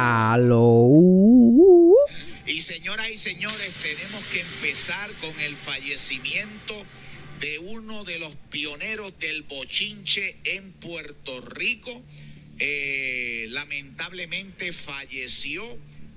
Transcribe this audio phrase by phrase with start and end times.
[0.00, 1.92] Salud.
[2.46, 6.86] Y señoras y señores, tenemos que empezar con el fallecimiento
[7.40, 12.02] de uno de los pioneros del bochinche en Puerto Rico.
[12.60, 15.62] Eh, lamentablemente falleció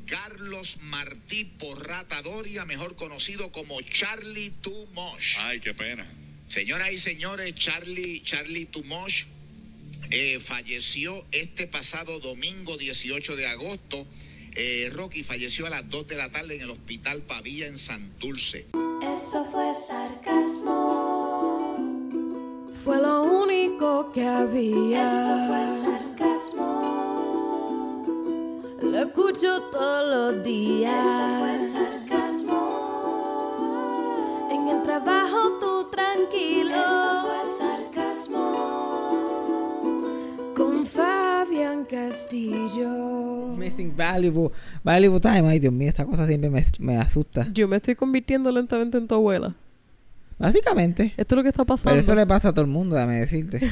[0.06, 5.36] Carlos Martí Porrata Doria, mejor conocido como Charlie Tumosh.
[5.40, 6.08] Ay, qué pena.
[6.48, 9.26] Señoras y señores, Charlie, Charlie Tumosh
[10.12, 14.06] eh, falleció este pasado domingo 18 de agosto.
[14.56, 18.68] Eh, Rocky falleció a las 2 de la tarde en el Hospital Pavilla en Santurce.
[19.02, 21.24] Eso fue sarcasmo.
[22.84, 25.04] Fue lo único que había.
[25.06, 26.74] Eso fue sarcasmo.
[28.82, 31.06] Lo escucho todos los días.
[31.06, 32.60] Eso fue sarcasmo.
[34.52, 36.76] En el trabajo tú tranquilo.
[36.76, 38.83] Eso fue sarcasmo.
[41.94, 43.56] Castillo.
[43.56, 44.52] Missing valuable,
[44.84, 45.48] valuable time.
[45.48, 47.48] Ay, Dios mío, esta cosa siempre me, me asusta.
[47.54, 49.56] Yo me estoy convirtiendo lentamente en tu abuela.
[50.38, 51.14] Básicamente.
[51.18, 51.92] Esto es lo que está pasando.
[51.92, 53.60] Pero eso le pasa a todo el mundo, déjame decirte.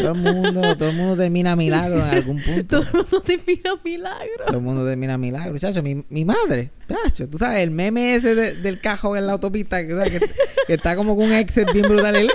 [0.00, 2.80] todo el mundo, todo el mundo termina milagro en algún punto.
[2.80, 4.44] Todo el mundo te mira milagro.
[4.46, 5.58] Todo el mundo termina milagro.
[5.58, 6.70] Chacho, mi, mi madre.
[6.88, 10.10] Chacho, tú sabes, el meme ese de- del cajón en la autopista que, ¿sabes?
[10.10, 10.20] que,
[10.66, 12.16] que está como con un exit bien brutal.
[12.16, 12.30] El-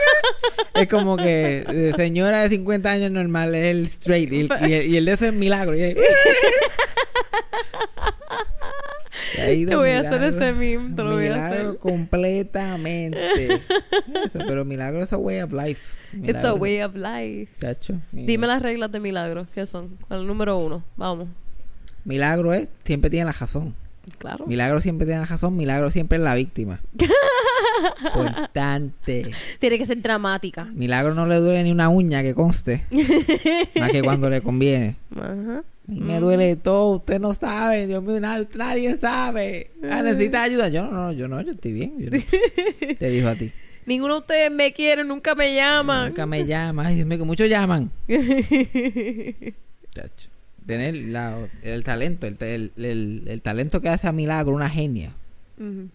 [0.76, 4.74] es como que eh, señora de 50 años normal es el straight y el, y
[4.74, 5.76] el, y el de eso es milagro.
[5.78, 5.96] Y
[9.36, 11.78] Te voy a hacer milagro, ese meme, te lo voy a milagro hacer.
[11.80, 13.46] completamente.
[14.26, 16.08] Eso, pero milagro es a way of life.
[16.14, 16.56] It's a Milagro.
[16.56, 17.52] way of life.
[17.60, 19.48] Chacho, mi- Dime las reglas de milagro.
[19.54, 19.98] ¿Qué son?
[20.10, 20.84] El número uno.
[20.98, 21.28] Vamos.
[22.06, 23.76] Milagro es, siempre tiene la razón.
[24.18, 24.46] Claro.
[24.48, 26.82] Milagro siempre tiene la razón, milagro siempre es la víctima.
[28.16, 29.32] Importante.
[29.60, 30.66] Tiene que ser dramática.
[30.66, 32.84] Milagro no le duele ni una uña que conste.
[33.80, 34.96] más que cuando le conviene.
[35.16, 35.64] Ajá.
[35.86, 39.72] Mí me duele todo, usted no sabe, Dios mío, nadie, nadie sabe.
[39.90, 40.70] Ah, ¿Necesita ayuda?
[40.70, 41.94] Yo no, no, yo no, yo estoy bien.
[42.00, 42.18] yo no.
[43.00, 43.52] Te dijo a ti.
[43.86, 46.08] Ninguno de ustedes me quiere, nunca me llaman.
[46.08, 46.88] Nunca me llama.
[46.88, 47.92] Ay, Dios mío, que muchos llaman.
[50.66, 55.14] Tener la- el talento, el, el- el- el talento que hace a Milagro, una genia.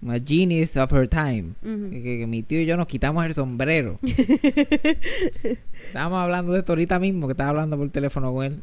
[0.02, 1.54] Una genius of her time.
[1.62, 3.98] Que, que- que mi tío y yo nos quitamos el sombrero.
[5.88, 8.62] Estábamos hablando de esto ahorita mismo, que estaba hablando por teléfono con él.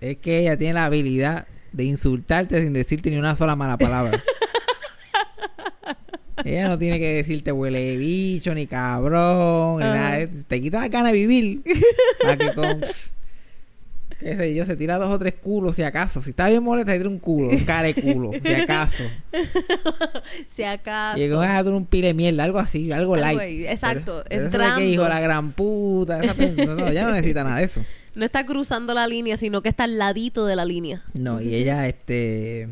[0.00, 4.22] Es que ella tiene la habilidad de insultarte sin decirte ni una sola mala palabra.
[6.44, 10.26] ella no tiene que decirte huele bicho, ni cabrón, ni nada.
[10.46, 11.62] Te quita la gana de vivir.
[12.22, 12.80] Para que con...
[14.24, 16.22] Qué sé yo, se tira dos o tres culos si acaso.
[16.22, 19.04] Si está bien molesta, se tira un culo, un cara de culo, si acaso.
[20.48, 21.18] Si acaso.
[21.34, 23.66] Con ah, tú un pile de mierda, algo así, algo, Algo light.
[23.68, 27.44] exacto, Pero, pero eso que hijo la gran puta, esa no, no, ya no necesita
[27.44, 27.84] nada de eso.
[28.14, 31.02] No está cruzando la línea, sino que está al ladito de la línea.
[31.14, 32.68] No, y ella, este.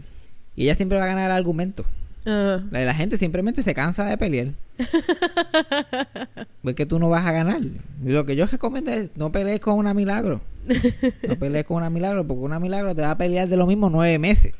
[0.54, 1.84] Y ella siempre va a ganar el argumento.
[2.24, 4.52] La gente simplemente se cansa de pelear.
[6.62, 7.60] Pues que tú no vas a ganar.
[8.04, 10.40] Lo que yo recomiendo es no pelees con una milagro.
[11.26, 13.90] No pelees con una milagro, porque una milagro te va a pelear de lo mismo
[13.90, 14.52] nueve meses.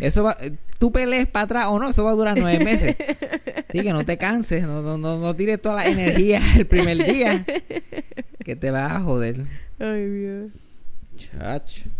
[0.00, 2.96] Eso va, eh, tú pelees para atrás o no, eso va a durar nueve meses.
[3.68, 7.04] Así que no te canses, no, no, no, no tires toda la energía el primer
[7.04, 7.44] día.
[8.42, 9.44] Que te vas a joder.
[9.78, 10.52] Ay, Dios.
[11.16, 11.90] Chacho.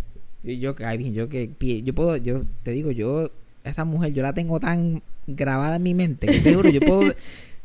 [0.43, 1.51] Y yo, ay, bien, yo que
[1.83, 3.31] yo puedo, yo te digo, yo,
[3.63, 7.13] esa mujer, yo la tengo tan grabada en mi mente, que te juro, yo puedo,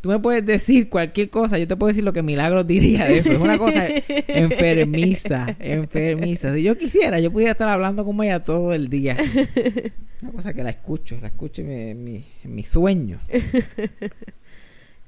[0.00, 3.18] tú me puedes decir cualquier cosa, yo te puedo decir lo que Milagros diría de
[3.18, 3.32] eso.
[3.32, 3.86] Es una cosa
[4.28, 6.54] enfermiza, enfermiza.
[6.54, 9.16] Si yo quisiera, yo pudiera estar hablando como ella todo el día.
[10.22, 13.20] Una cosa que la escucho, la escucho en mi, en mi, en mi sueño.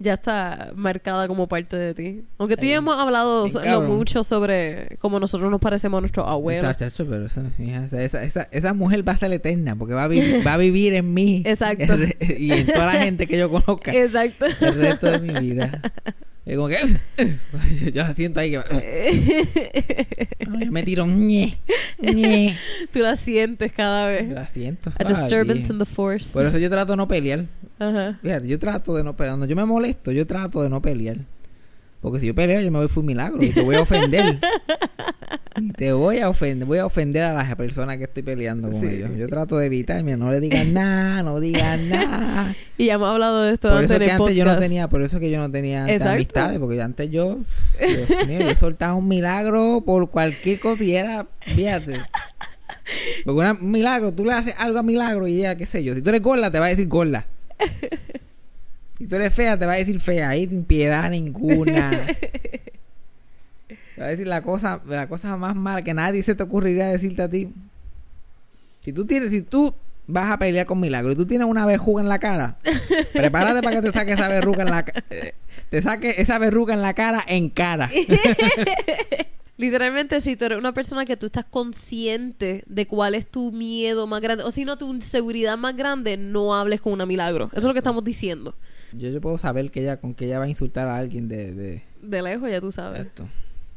[0.00, 2.22] Ya está marcada como parte de ti.
[2.38, 6.00] Aunque tú y yo hemos hablado bien lo mucho sobre cómo nosotros nos parecemos a
[6.02, 6.76] nuestros abuelos.
[6.76, 10.40] Chacho, pero esa, esa, esa, esa, mujer va a ser eterna porque va a, vi-
[10.46, 11.42] va a vivir en mí.
[11.46, 11.94] Exacto.
[12.20, 13.92] Y en toda la gente que yo conozca.
[13.92, 14.46] Exacto.
[14.60, 15.82] el resto de mi vida.
[16.56, 16.78] Como que
[17.92, 18.56] yo la siento ahí que
[20.38, 21.58] yo me tiro ñe,
[22.00, 22.58] ñe.
[22.92, 24.28] Tú la sientes cada vez.
[24.28, 24.90] la siento.
[24.98, 26.30] A disturbance in the force.
[26.32, 27.46] Por eso yo trato de no pelear.
[27.78, 28.18] Ajá.
[28.22, 29.34] Fíjate, yo trato de no pelear.
[29.34, 31.18] Cuando yo me molesto, yo trato de no pelear.
[32.00, 34.38] Porque si yo peleo, yo me voy full milagro y te voy a ofender.
[35.60, 36.66] y te voy a ofender.
[36.66, 38.86] Voy a ofender a las personas que estoy peleando con Sí.
[38.86, 39.10] ellos.
[39.16, 40.02] Yo trato de evitar.
[40.02, 42.56] Mira, no le digan nada, no digan nada.
[42.76, 45.02] Y ya hemos hablado de esto Por antes eso que antes yo no tenía, por
[45.02, 47.38] eso que yo no tenía amistades, porque antes yo,
[47.80, 52.00] Dios mío, yo soltaba un milagro por cualquier cosa y era, fíjate.
[53.24, 55.94] Porque una- un milagro, tú le haces algo a milagro y ella, qué sé yo,
[55.94, 57.26] si tú eres gorda te va a decir gorda.
[58.98, 62.00] Si tú eres fea te va a decir fea, ahí sin piedad ninguna.
[64.00, 67.28] A decir la cosa, la cosa más mala que nadie se te ocurriría decirte a
[67.28, 67.50] ti.
[68.80, 69.74] Si tú tienes, si tú
[70.06, 72.58] vas a pelear con Milagro y tú tienes una verruga en la cara,
[73.12, 75.34] prepárate para que te saque esa verruga en la eh,
[75.68, 77.90] te saque esa verruga en la cara en cara.
[79.58, 84.06] Literalmente, si tú eres una persona que tú estás consciente de cuál es tu miedo
[84.06, 87.46] más grande, o si no, tu inseguridad más grande, no hables con una milagro.
[87.46, 88.54] Eso es lo que estamos diciendo.
[88.92, 91.52] Yo, yo puedo saber que ella con que ella va a insultar a alguien de,
[91.54, 93.00] de De lejos, ya tú sabes.
[93.00, 93.26] esto.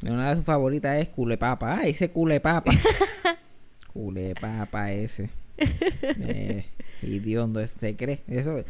[0.03, 1.77] Una de sus favoritas es culepapa.
[1.79, 2.71] Ah, ese culepapa.
[3.93, 5.29] culepapa ese.
[5.57, 6.65] Eh,
[7.03, 8.21] idiondo, ese se cree.
[8.27, 8.63] Eso,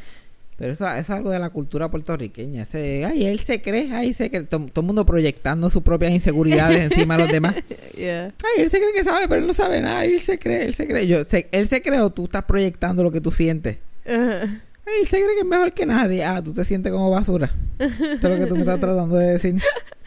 [0.57, 2.63] pero eso, eso es algo de la cultura puertorriqueña.
[2.63, 4.43] Ese, ay, él se cree, ay, se cree.
[4.43, 7.55] Todo, todo el mundo proyectando sus propias inseguridades encima de los demás.
[7.97, 8.33] Yeah.
[8.43, 10.03] Ay, él se cree que sabe, pero él no sabe nada.
[10.05, 11.05] Él se cree, él se cree.
[11.05, 13.77] Yo, se- él se cree o tú estás proyectando lo que tú sientes.
[14.07, 14.41] Ajá.
[14.87, 16.23] Ay, él se cree que es mejor que nadie.
[16.23, 17.53] Ah, tú te sientes como basura.
[17.77, 19.61] Esto es lo que tú me estás tratando de decir.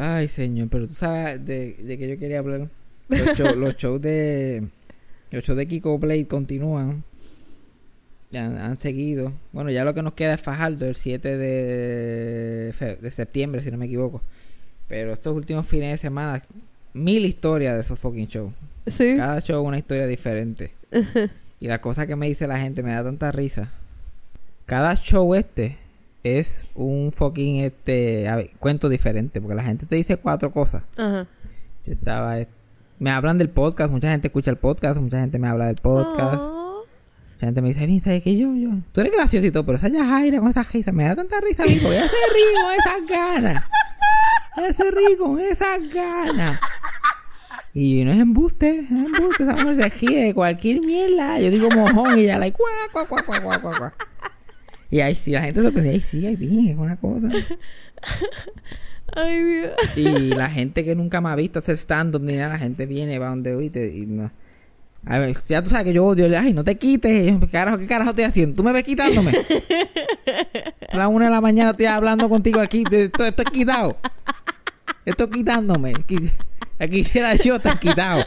[0.00, 2.68] Ay, señor, pero tú sabes de, de que yo quería hablar.
[3.08, 4.62] Los, show- los shows de.
[5.32, 7.02] Los shows de Kiko Blade continúan.
[8.34, 9.32] Han, han seguido.
[9.52, 13.70] Bueno, ya lo que nos queda es Fajardo el 7 de, fe- de septiembre, si
[13.70, 14.20] no me equivoco.
[14.86, 16.40] Pero estos últimos fines de semana,
[16.94, 18.52] mil historias de esos fucking shows.
[18.86, 19.14] Sí.
[19.16, 20.72] Cada show una historia diferente.
[21.60, 23.72] y la cosa que me dice la gente me da tanta risa.
[24.66, 25.76] Cada show este
[26.36, 29.40] es un fucking este a ver, cuento diferente.
[29.40, 30.82] Porque la gente te dice cuatro cosas.
[30.96, 31.26] Ajá.
[31.86, 32.38] Yo estaba.
[32.38, 32.48] eh,
[32.98, 36.40] Me hablan del podcast, mucha gente escucha el podcast, mucha gente me habla del podcast.
[36.42, 36.84] Oh.
[37.34, 38.70] Mucha gente me dice, "Mira, ¿sabes qué yo, yo?
[38.92, 41.78] Tú eres graciosito, pero esa Yajaira con esa risa me da tanta risa a mí,
[41.80, 43.64] porque ella se ríe con esas ganas.
[44.56, 46.60] Ella se ríe con esas ganas.
[47.74, 51.38] Y no es embuste, no es embuste, esa mujer se ríe de cualquier mierda.
[51.38, 53.94] Yo digo mojón y ella, like, cuá, cuá, cuá, cuá, cuá, cuá, cuá.
[54.90, 57.28] Y ahí sí, la gente sorprende, ay, sí, ay, bien, es una cosa.
[59.16, 59.72] Ay, Dios.
[59.96, 63.18] Y la gente que nunca me ha visto hacer stand-up ni nada, la gente viene,
[63.18, 64.30] va donde hoy y no.
[65.06, 67.32] A ver, ya tú sabes que yo odio, ay, no te quites.
[67.32, 68.54] Yo, ¿Qué carajo, qué carajo estoy haciendo?
[68.56, 69.32] ¿Tú me ves quitándome?
[70.90, 73.96] A las una de la mañana estoy hablando contigo aquí, te- esto, esto es quitado.
[75.06, 75.94] Esto es quitándome.
[76.78, 78.24] La quisiera yo estar quitado.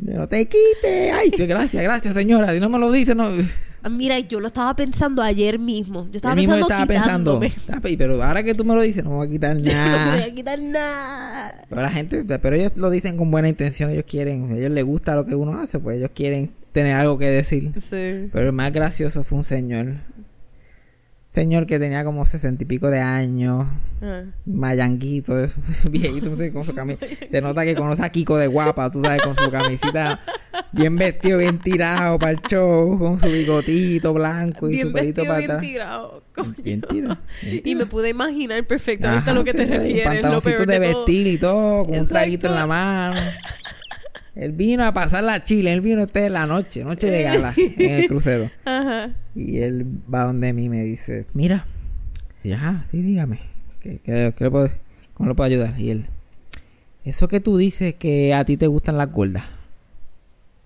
[0.00, 1.12] No te quites.
[1.14, 2.52] Ay, gracias, gracias, señora.
[2.52, 3.30] Si no me lo dice, no.
[3.84, 6.06] Ah, Mira, yo lo estaba pensando ayer mismo.
[6.10, 7.40] Yo estaba Yo mismo pensando estaba pensando.
[7.40, 7.46] quitándome.
[7.46, 9.62] "Está pe- Pero ahora que tú me lo dices, no me voy a quitar No
[9.72, 10.14] nada.
[10.14, 11.52] voy a quitar nada.
[11.68, 14.84] Pero la gente, pero ellos lo dicen con buena intención, ellos quieren, a ellos les
[14.84, 17.72] gusta lo que uno hace, pues ellos quieren tener algo que decir.
[17.82, 18.28] Sí.
[18.32, 19.94] Pero el más gracioso fue un señor,
[21.32, 23.66] señor que tenía como sesenta y pico de años,
[24.04, 24.22] Ah.
[24.46, 25.32] mayanguito,
[25.90, 27.06] viejito, no sé, con su camisa.
[27.30, 30.18] Te nota que conoce a Kiko de guapa, tú sabes, con su camisita
[30.72, 35.24] bien vestido, bien tirado para el show, con su bigotito blanco y Bien su pelito
[35.24, 36.22] para bien tirado.
[36.34, 36.54] coño.
[36.64, 37.18] Bien tirado.
[37.42, 37.88] bien Y me tirado.
[37.90, 40.04] pude imaginar perfectamente a lo que te sí, y refieres.
[40.04, 41.04] Lo pantaloncitos peor de, todo.
[41.06, 43.20] vestir y todo, con un traguito en la mano.
[44.34, 47.90] Él vino a pasar la chile, él vino usted la noche, noche de gala, en
[47.90, 48.50] el crucero.
[48.64, 49.14] Ajá.
[49.34, 51.66] Y él va donde mí me dice, mira,
[52.42, 53.40] y ajá, sí, dígame,
[53.80, 54.68] ¿qué, qué- qué le puedo,
[55.14, 55.78] ¿cómo le puedo ayudar?
[55.78, 56.06] Y él,
[57.04, 59.44] eso que tú dices que a ti te gustan las gordas,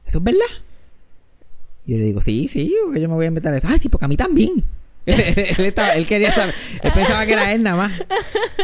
[0.07, 0.41] ¿eso es verdad?
[1.85, 3.69] Y yo le digo, sí, sí, porque yo me voy a inventar eso.
[3.71, 4.65] Ay, sí, porque a mí también.
[5.06, 5.20] Él,
[5.58, 7.93] él estaba- él quería saber, él pensaba que era él nada más.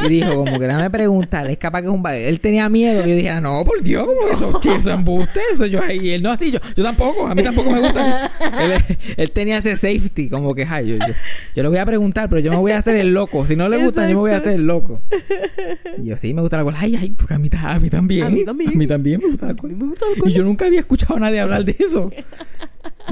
[0.04, 2.16] Y dijo, como que déjame preguntar, es capaz que es un ba-".
[2.16, 4.94] Él tenía miedo que yo dijera, no, por Dios, como que eso, che, eso es
[4.96, 5.98] embuste, eso yo ahí.
[6.02, 8.30] Y él no así, yo, yo tampoco, a mí tampoco me gusta.
[8.60, 11.14] él, él tenía ese safety, como que, ay, yo, yo,
[11.54, 13.46] yo le voy a preguntar, pero yo me voy a hacer el loco.
[13.46, 15.00] Si no le gusta, yo me voy a hacer el loco.
[16.02, 16.78] Y yo, sí, me gusta la cola.
[16.80, 18.24] Ay, ay, porque a mí, ta- a mí también.
[18.26, 18.70] A mí también.
[18.70, 19.74] A mí también me gusta la cola.
[19.76, 22.10] me gusta la Y yo nunca había escuchado a nadie hablar de eso.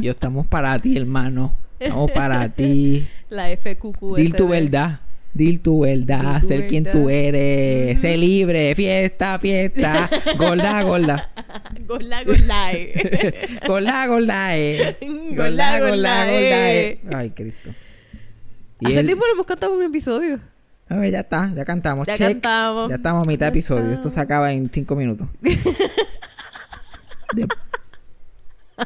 [0.00, 1.54] Y yo, estamos para ti, hermano.
[1.78, 3.06] Estamos para ti.
[3.30, 4.16] La FQQ.
[4.16, 5.00] Dil tu verdad.
[5.32, 6.42] Dil tu verdad.
[6.42, 8.00] Ser quien tú eres.
[8.00, 8.74] Sé libre.
[8.74, 10.10] Fiesta, fiesta.
[10.36, 11.30] Gorda, gorda.
[11.86, 12.22] Gorla.
[12.72, 13.48] eh.
[13.66, 14.96] Gorda, gorda, eh.
[15.00, 16.86] Gorda, Gorda, gorda, gorda, gorda, eh.
[16.88, 17.00] eh.
[17.14, 17.70] Ay, Cristo.
[18.80, 20.40] Y Hace él, tiempo no hemos cantado un episodio.
[20.88, 21.52] a ver, ya está.
[21.54, 22.06] Ya cantamos.
[22.06, 22.26] Ya Check.
[22.28, 22.88] cantamos.
[22.88, 23.92] Ya estamos a mitad de episodio.
[23.92, 25.28] Esto se acaba en cinco minutos.
[27.34, 27.46] De-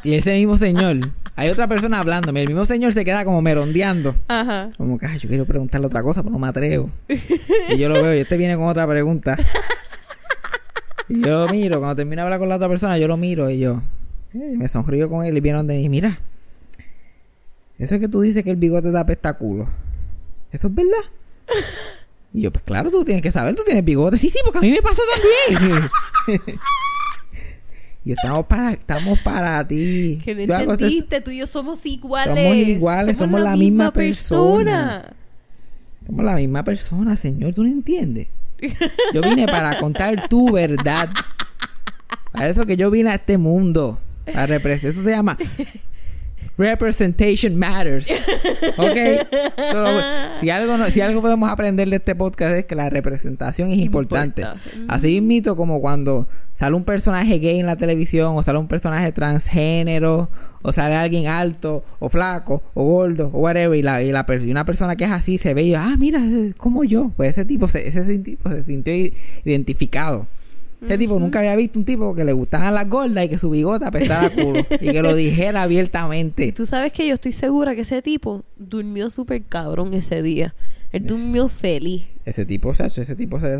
[0.03, 2.41] Y ese mismo señor, hay otra persona hablándome.
[2.41, 4.15] El mismo señor se queda como merondeando.
[4.27, 4.69] Ajá.
[4.77, 6.89] Como que, ay, yo quiero preguntarle otra cosa, pero no me atrevo.
[7.69, 9.37] Y yo lo veo y este viene con otra pregunta.
[11.07, 13.49] Y yo lo miro, cuando termina de hablar con la otra persona, yo lo miro
[13.49, 13.81] y yo
[14.33, 15.89] eh, me sonrío con él y viene donde mí.
[15.89, 16.19] Mira,
[17.77, 19.67] eso es que tú dices que el bigote da pestaculo.
[20.51, 21.03] ¿Eso es verdad?
[22.33, 24.17] Y yo, pues claro, tú tienes que saber, tú tienes bigote.
[24.17, 25.89] Sí, sí, porque a mí me pasa también.
[28.05, 30.21] y estamos para, estamos para ti.
[30.23, 31.21] Que no Yo entendiste.
[31.21, 32.35] Tú y yo somos iguales.
[32.35, 35.11] Somos iguales, somos la misma persona.
[36.05, 38.27] Somos la misma persona, señor, tú no entiendes.
[39.13, 41.09] Yo vine para contar tu verdad.
[42.31, 43.99] Para eso que yo vine a este mundo.
[44.33, 44.91] A representar.
[44.91, 45.37] Eso se llama
[46.57, 48.09] Representation Matters.
[48.77, 48.97] ¿Ok?
[50.39, 53.79] Si, algo no- si algo podemos aprender de este podcast es que la representación es
[53.79, 54.41] importante.
[54.41, 54.93] Importa.
[54.93, 59.11] Así mito como cuando sale un personaje gay en la televisión, o sale un personaje
[59.11, 60.29] transgénero,
[60.61, 64.51] o sale alguien alto, o flaco, o gordo, o whatever, y, la, y, la y
[64.51, 66.21] una persona que es así se ve y ah, mira,
[66.57, 67.11] como yo.
[67.17, 68.93] Pues ese tipo se, ese tipo se sintió
[69.43, 70.27] identificado.
[70.85, 73.49] Ese tipo nunca había visto un tipo que le gustaban las gordas y que su
[73.49, 74.65] bigota apestara culo.
[74.81, 76.51] y que lo dijera abiertamente.
[76.51, 80.55] Tú sabes que yo estoy segura que ese tipo durmió súper cabrón ese día.
[80.91, 82.03] Él durmió feliz.
[82.23, 83.57] Ese tipo, chacho, ese tipo se,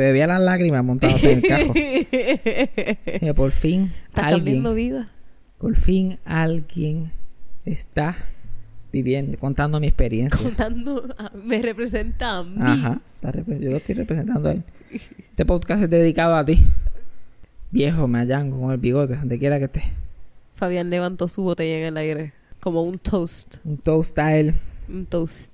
[0.00, 1.74] bebía las lágrimas montándose en el carro.
[3.20, 5.10] Mira, por fin, Está alguien, cambiando vida.
[5.58, 7.12] por fin alguien
[7.66, 8.16] está
[8.92, 10.40] viviendo, contando mi experiencia.
[10.42, 12.56] Contando, a- me representa a mí.
[12.58, 13.00] Ajá,
[13.60, 14.62] yo lo estoy representando a él.
[14.92, 16.64] Este podcast es dedicado a ti.
[17.70, 19.82] Viejo, me hallango con el bigote, donde quiera que esté.
[20.56, 22.32] Fabián levantó su botella en el aire.
[22.60, 23.56] Como un toast.
[23.64, 24.54] Un toast style.
[24.88, 25.52] Un toast.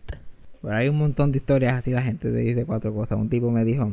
[0.62, 3.19] Pero hay un montón de historias así, la gente te dice cuatro cosas.
[3.19, 3.93] Un tipo me dijo,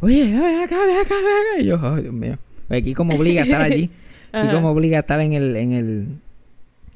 [0.00, 1.60] oye, ven acá, ven acá, ven acá.
[1.60, 2.38] Y yo, ay, Dios mío.
[2.68, 3.90] Aquí como obliga a estar allí.
[4.34, 4.50] Y Ajá.
[4.52, 6.08] como obliga a estar en el, en el,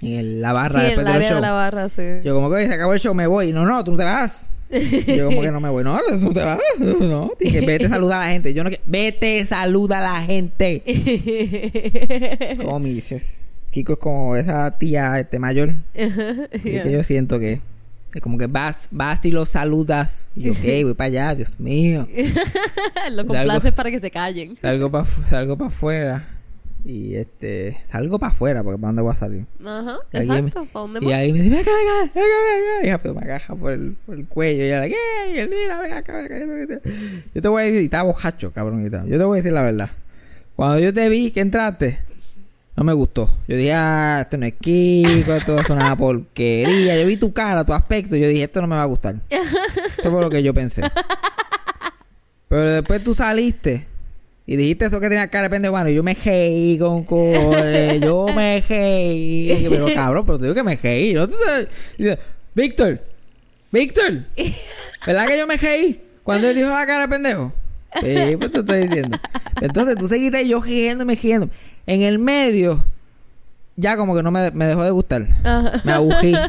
[0.00, 1.36] en el- la barra Sí, en después el del área show.
[1.36, 2.02] de la barra, sí.
[2.24, 3.52] Yo como que "Oye, se acabó el show, me voy.
[3.52, 4.46] No, no, tú no te vas.
[5.16, 5.84] Yo como que no me voy.
[5.84, 6.58] No, no te vas.
[6.78, 8.54] No, dije, vete, saluda a la gente.
[8.54, 10.82] Yo no que vete, saluda a la gente.
[12.56, 13.40] Como me dices.
[13.70, 15.74] Kiko es como esa tía este mayor.
[15.94, 17.60] Y es que yo siento que
[18.14, 20.26] es como que vas, vas y lo saludas.
[20.34, 22.08] Y yo, ok, voy para allá, Dios mío.
[23.10, 24.56] Lo complaces para que se callen.
[24.56, 26.35] Salgo para salgo para afuera.
[26.88, 29.44] Y este, salgo para afuera, porque ¿para dónde voy a salir?
[29.64, 30.64] Ajá, Y me- exacto.
[30.72, 32.24] ¿Para dónde Y ahí me dice, ven acá, ven acá, ven acá,
[32.80, 32.96] ven acá.
[32.96, 34.64] Y pues me agaja por el, por el cuello.
[34.64, 34.94] Y yo, like,
[35.26, 36.34] "Ey, Elvira, ven acá, ven acá.
[36.46, 36.88] ven acá".
[37.34, 38.86] Yo te voy a decir, y estaba bojacho, cabrón.
[38.86, 39.08] y tal.
[39.08, 39.90] Yo te voy a decir la verdad.
[40.54, 41.98] Cuando yo te vi que entraste,
[42.76, 43.28] no me gustó.
[43.48, 47.00] Yo dije, ah, esto no es Kiko, esto es una porquería.
[47.00, 48.14] Yo vi tu cara, tu aspecto.
[48.14, 49.16] Yo dije, esto no me va a gustar.
[49.96, 50.82] Esto fue lo que yo pensé.
[52.48, 53.86] Pero después tú saliste
[54.46, 55.72] y dijiste eso que tenía cara de pendejo.
[55.72, 59.66] Bueno, yo me reí con core, yo me reí.
[59.68, 61.14] Pero cabrón, pero te digo que me reí.
[61.14, 61.26] ¿no?
[62.54, 63.00] Víctor,
[63.72, 64.22] Víctor,
[65.06, 67.52] ¿verdad que yo me reí cuando él dijo la cara de pendejo?
[68.00, 69.18] Sí, pues te estoy diciendo.
[69.60, 71.52] Entonces tú seguiste yo riéndome, riéndome.
[71.86, 72.84] En el medio,
[73.76, 75.26] ya como que no me, me dejó de gustar.
[75.44, 75.82] Ajá.
[75.84, 76.34] Me agugí.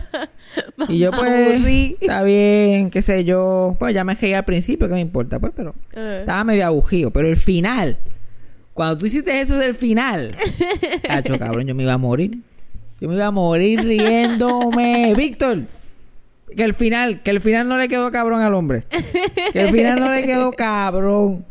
[0.89, 1.97] Y yo pues, aburrí.
[1.99, 3.75] está bien, qué sé yo.
[3.79, 6.19] Pues ya me reí al principio, que me importa, pues, pero Ajá.
[6.19, 7.11] estaba medio agujío.
[7.11, 7.97] Pero el final,
[8.73, 10.35] cuando tú hiciste eso del final,
[11.03, 12.39] cacho, cabrón, yo me iba a morir.
[12.99, 15.13] Yo me iba a morir riéndome.
[15.17, 15.65] Víctor,
[16.55, 18.85] que el final, que el final no le quedó cabrón al hombre.
[19.53, 21.45] Que el final no le quedó cabrón.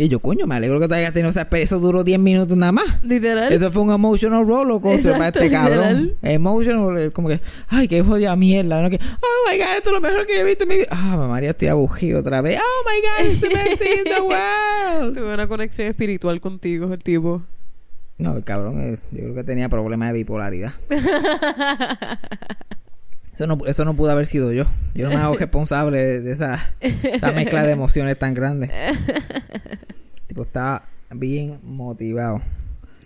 [0.00, 1.76] Y yo, coño, me alegro que tú hayas tenido esa experiencia.
[1.76, 3.04] Eso duró 10 minutos nada más.
[3.04, 3.52] Literal.
[3.52, 6.14] Eso fue un emotional roller coaster para este cabrón.
[6.22, 7.38] Emotional, como que,
[7.68, 8.80] ay, qué jodida mierda.
[8.80, 8.88] ¿no?
[8.88, 10.86] Que, oh my god, esto es lo mejor que he visto en mi vida.
[10.90, 12.58] Ah, María, estoy abugido otra vez.
[12.58, 15.18] Oh my god, it's the best thing in the world.
[15.18, 17.42] Tuve una conexión espiritual contigo, el tipo.
[18.16, 20.72] No, el cabrón, es, yo creo que tenía problemas de bipolaridad.
[23.40, 24.66] Eso no, eso no pudo haber sido yo.
[24.94, 28.70] Yo no me hago responsable de, de esa, esa mezcla de emociones tan grande.
[30.26, 32.42] tipo, estaba bien motivado.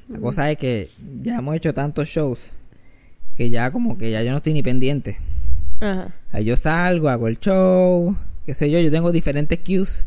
[0.09, 2.51] La cosa es que ya hemos hecho tantos shows
[3.37, 5.19] que ya como que ya yo no estoy ni pendiente.
[5.79, 6.13] Ajá.
[6.33, 10.05] Ahí yo salgo, hago el show, qué sé yo, yo tengo diferentes cues.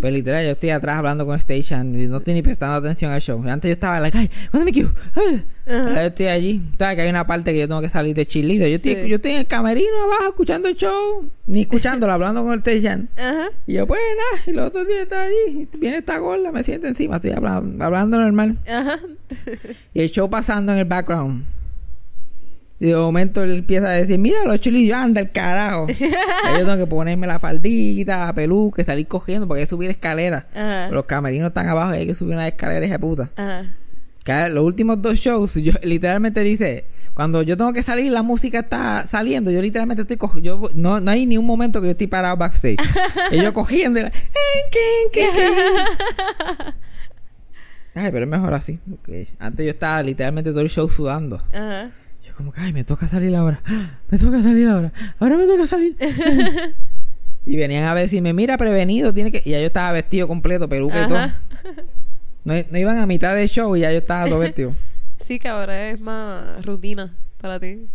[0.00, 3.20] Pero literal, yo estoy atrás hablando con Station y no estoy ni prestando atención al
[3.20, 3.42] show.
[3.48, 4.86] Antes yo estaba like, ay, ¿cuándo me?
[5.14, 5.44] Ay.
[5.66, 6.62] Ahora yo estoy allí.
[6.78, 8.66] Sabes que hay una parte que yo tengo que salir de chilito.
[8.66, 9.08] Yo estoy, Sí.
[9.08, 11.30] yo estoy en el camerino abajo escuchando el show.
[11.46, 13.08] Ni escuchándolo, hablando con el Station.
[13.16, 13.48] Aja.
[13.66, 15.68] Y yo, pues nada, y los otros días está allí.
[15.78, 17.16] Viene esta gorda, me siente encima.
[17.16, 18.58] Estoy hablando, hablando normal.
[18.68, 18.98] Ajá.
[19.94, 21.44] Y el show pasando en el background.
[22.82, 25.86] Y de momento él empieza a decir, mira los chulis, yo anda el carajo.
[25.88, 29.70] Ahí yo tengo que ponerme la faldita, la peluca, y salir cogiendo porque hay que
[29.70, 30.46] subir escaleras.
[30.52, 30.88] Ajá.
[30.90, 33.30] Los camerinos están abajo y hay que subir una escalera hija de puta.
[33.36, 33.66] Ajá.
[34.24, 38.58] Cada- los últimos dos shows, yo literalmente dice, cuando yo tengo que salir, la música
[38.58, 39.52] está saliendo.
[39.52, 40.62] Yo literalmente estoy cogiendo.
[40.62, 42.78] Yo, no, no hay ni un momento que yo estoy parado backstage.
[43.30, 44.00] y yo cogiendo.
[44.00, 44.12] y la-
[47.94, 48.80] Ay, pero es mejor así.
[48.90, 51.40] porque antes yo estaba literalmente todo el show sudando.
[51.52, 51.90] Ajá.
[52.42, 53.62] Como que, ay, me toca salir ahora.
[54.10, 54.92] Me toca salir ahora.
[55.20, 55.96] Ahora me toca salir.
[57.46, 59.42] y venían a decirme, mira, prevenido, tiene que...
[59.44, 61.18] Y ya yo estaba vestido completo, peluca y todo.
[62.44, 64.74] No, no iban a mitad del show y ya yo estaba todo vestido.
[65.18, 67.86] Sí, que ahora es más rutina para ti.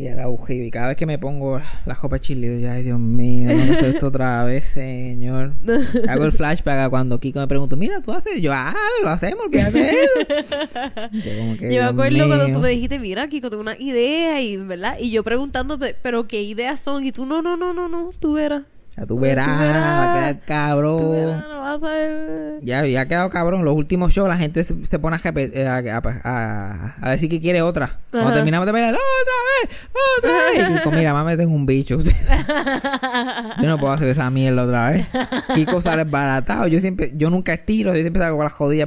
[0.00, 0.64] Y ahora bujeo.
[0.64, 3.90] Y cada vez que me pongo la copa chile, yo, ay Dios mío, no hacer
[3.90, 5.52] esto otra vez, señor.
[6.08, 8.40] Hago el flashback a cuando Kiko me preguntó, mira, tú haces.
[8.40, 9.66] Yo, ah, lo hacemos, eso.
[11.12, 14.40] Yo, como que, Yo me acuerdo cuando tú me dijiste, mira, Kiko, tengo una idea,
[14.40, 14.96] y, ¿verdad?
[14.98, 17.04] Y yo preguntándote, ¿pero qué ideas son?
[17.04, 18.62] Y tú, no, no, no, no, no, tú verás.
[19.00, 21.12] Ya tú verás, va a quedar Tú cabrón.
[21.12, 22.58] verás, no vas a ver.
[22.60, 23.64] Ya, ya ha quedado cabrón.
[23.64, 27.30] Los últimos shows la gente se, se pone a, eh, a, a- a- a decir
[27.30, 27.98] que quiere otra.
[28.10, 28.36] Cuando Ajá.
[28.36, 29.78] terminamos de bailar, otra vez,
[30.18, 30.70] otra vez.
[30.70, 31.98] Y Kiko, mira, mami, tengo un bicho.
[33.62, 35.06] yo no puedo hacer esa mierda otra vez.
[35.54, 36.66] Kiko sale baratado.
[36.66, 38.86] Yo siempre, yo nunca estiro, yo siempre salgo con las jodillas.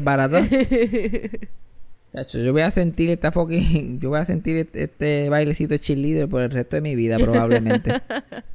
[2.13, 5.79] Chacho, yo voy a sentir esta fucking, yo voy a sentir este, este bailecito de
[5.79, 7.99] cheerleader por el resto de mi vida probablemente.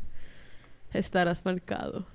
[0.92, 2.06] Estarás marcado.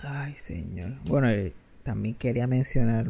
[0.00, 0.92] Ay, señor.
[1.04, 3.08] Bueno, eh, también quería mencionar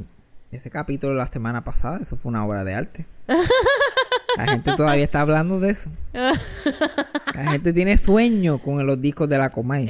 [0.50, 1.99] ese capítulo de la semana pasada.
[2.00, 3.07] Eso fue una obra de arte.
[4.37, 5.91] La gente todavía está hablando de eso.
[6.14, 9.87] La gente tiene sueño con los discos de la Comay.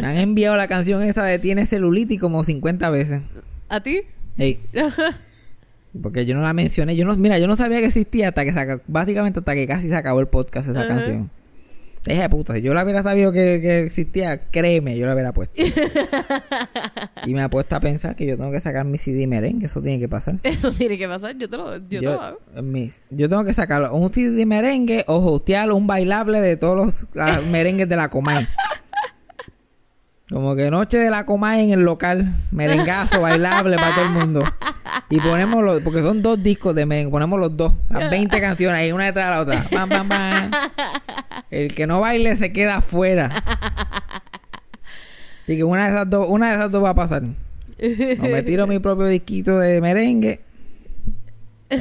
[0.00, 3.22] Me han enviado la canción esa de Tiene celulitis como 50 veces.
[3.68, 4.02] ¿A ti?
[4.36, 4.60] Ey.
[6.02, 6.96] Porque yo no la mencioné.
[6.96, 9.88] Yo no, mira, yo no sabía que existía hasta que se básicamente hasta que casi
[9.88, 11.30] se acabó el podcast esa canción.
[12.06, 15.32] Dije, de puta, si yo la hubiera sabido que, que existía, créeme, yo la hubiera
[15.32, 15.54] puesto.
[17.26, 19.80] y me ha puesto a pensar que yo tengo que sacar mi CD merengue, eso
[19.80, 20.38] tiene que pasar.
[20.42, 21.36] Eso tiene que pasar.
[21.38, 22.38] Yo te lo, yo te lo hago.
[22.62, 27.06] mis- yo tengo que sacar un CD merengue o hostear un bailable de todos los
[27.18, 28.46] ah, merengues de la Comay.
[30.30, 34.44] Como que noche de la Comay en el local, merengazo, bailable para todo el mundo.
[35.10, 38.80] Y ponemos los, porque son dos discos de merengue, ponemos los dos, las 20 canciones
[38.80, 39.68] ahí, una detrás de la otra.
[39.70, 40.50] Pam, pam, pam.
[41.50, 43.44] El que no baile se queda afuera.
[45.42, 47.22] Así que una de esas dos, una de esas dos va a pasar.
[47.22, 50.40] O me tiro mi propio disquito de merengue.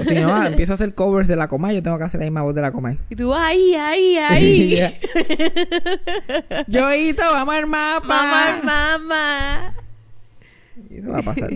[0.02, 2.20] O si no, ah, empiezo a hacer covers de la Comay, yo tengo que hacer
[2.20, 2.98] la misma voz de la Comay.
[3.10, 5.00] Y tú, ahí, ahí, ahí.
[6.68, 8.08] Yoito, vamos al mapa.
[8.08, 9.74] mamá, mamá.
[10.90, 11.52] Y Eso va a pasar.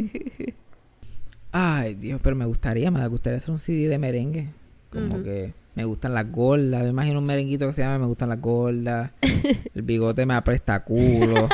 [1.52, 4.50] Ay, Dios, pero me gustaría, me gustaría hacer un CD de merengue.
[4.92, 6.84] Como que me gustan las gordas.
[6.84, 9.12] Me imagino un merenguito que se llama Me gustan las gordas.
[9.74, 11.48] El bigote me apresta culo.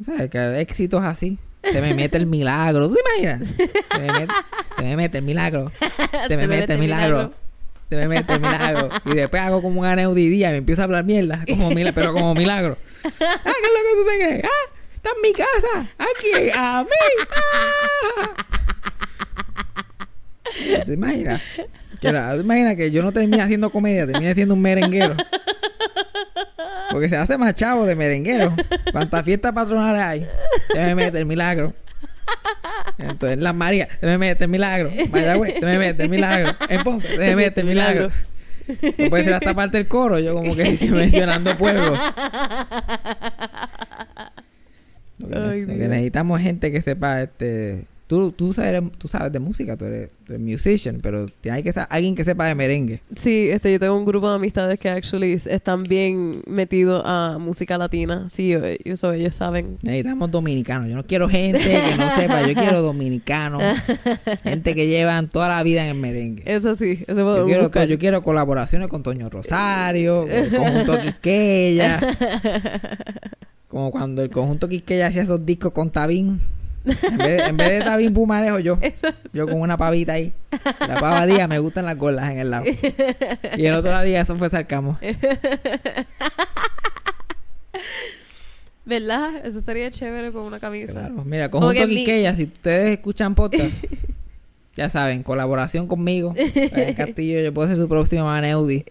[0.00, 0.30] ¿Sabes?
[0.30, 1.38] Que éxitos así.
[1.62, 2.88] Se me mete el milagro.
[2.88, 3.48] ¿Tú te imaginas?
[3.92, 4.32] Se me mete,
[4.80, 5.70] se me mete el milagro.
[6.28, 7.32] Se me mete el milagro.
[7.88, 8.88] Se me mete el milagro.
[9.04, 11.44] Y después hago como un aneudidía y me empiezo a hablar mierda.
[11.48, 12.78] Como mila- pero como milagro.
[13.04, 14.44] Ah, ¿qué es lo que tú te crees?
[14.44, 15.88] Ah, está en mi casa.
[15.98, 16.90] Aquí, a mí.
[17.36, 18.34] Ah.
[20.86, 21.40] ¿Se imagina?
[22.00, 25.16] Que ¿te imaginas que yo no termine haciendo comedia, termine siendo un merenguero?
[26.90, 28.54] Porque se hace más chavo de merenguero.
[28.92, 30.28] ¿Cuántas fiestas patronales hay?
[30.72, 31.74] Se me mete el milagro.
[32.98, 34.90] Entonces, las Marías, se me mete milagro.
[35.10, 36.54] Mayagüez, se me mete milagro.
[36.68, 38.10] En Ponce, se me mete milagro.
[38.98, 41.98] No puede ser hasta parte del coro, yo como que mencionando pueblos.
[45.18, 49.38] Lo que, Ay, necesitamos es gente que sepa este tú, tú sabes tú sabes de
[49.38, 53.02] música, tú eres, tú eres musician, pero tiene que alguien que sepa de merengue.
[53.14, 57.78] Sí, este, yo tengo un grupo de amistades que actually están bien metidos a música
[57.78, 58.28] latina.
[58.28, 59.78] Sí, yo- eso ellos saben.
[59.82, 60.88] Necesitamos dominicanos.
[60.88, 63.62] Yo no quiero gente que no sepa, yo quiero dominicanos.
[64.42, 66.42] gente que llevan toda la vida en el merengue.
[66.46, 67.86] Eso sí, eso Yo puedo quiero, buscar.
[67.86, 72.00] yo quiero colaboraciones con Toño Rosario, con el conjunto Quisqueya.
[73.68, 76.40] Como cuando el conjunto Quisqueya hacía esos discos con Tabín.
[76.84, 78.78] En vez, de, en vez de Tabín Pumarejo, yo.
[79.32, 80.32] Yo con una pavita ahí.
[80.80, 82.64] La pava día me gustan las gordas en el lado.
[83.56, 84.98] Y el otro día eso fue sarcamo.
[88.84, 89.44] ¿Verdad?
[89.46, 91.00] Eso estaría chévere con una camisa.
[91.00, 91.24] Claro.
[91.24, 92.04] Mira, conjunto que mi-
[92.36, 93.84] si ustedes escuchan podcast,
[94.74, 96.34] ya saben, colaboración conmigo.
[96.36, 98.84] En Castillo, yo puedo ser su próxima Maneudi.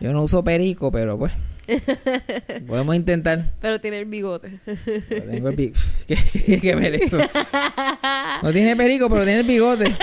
[0.00, 1.32] Yo no uso perico, pero pues.
[2.66, 3.44] Podemos intentar.
[3.60, 4.58] Pero tiene el bigote.
[4.64, 5.72] Pero tengo el bi-
[6.06, 7.18] ¿Qué, tiene que ver eso?
[8.42, 9.96] No tiene perico, pero tiene el bigote.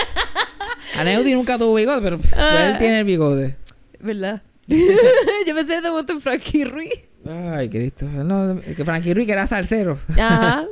[0.96, 2.70] Aneudi nunca tuvo bigote, pero pff, Ah.
[2.70, 3.56] él tiene el bigote.
[4.00, 4.42] ¿Verdad?
[4.66, 6.92] yo pensé de momento en Frankie Ruiz.
[7.26, 8.06] Ay, Cristo.
[8.06, 9.98] No, que Frankie Ruiz que era salsero.
[10.18, 10.66] Ajá.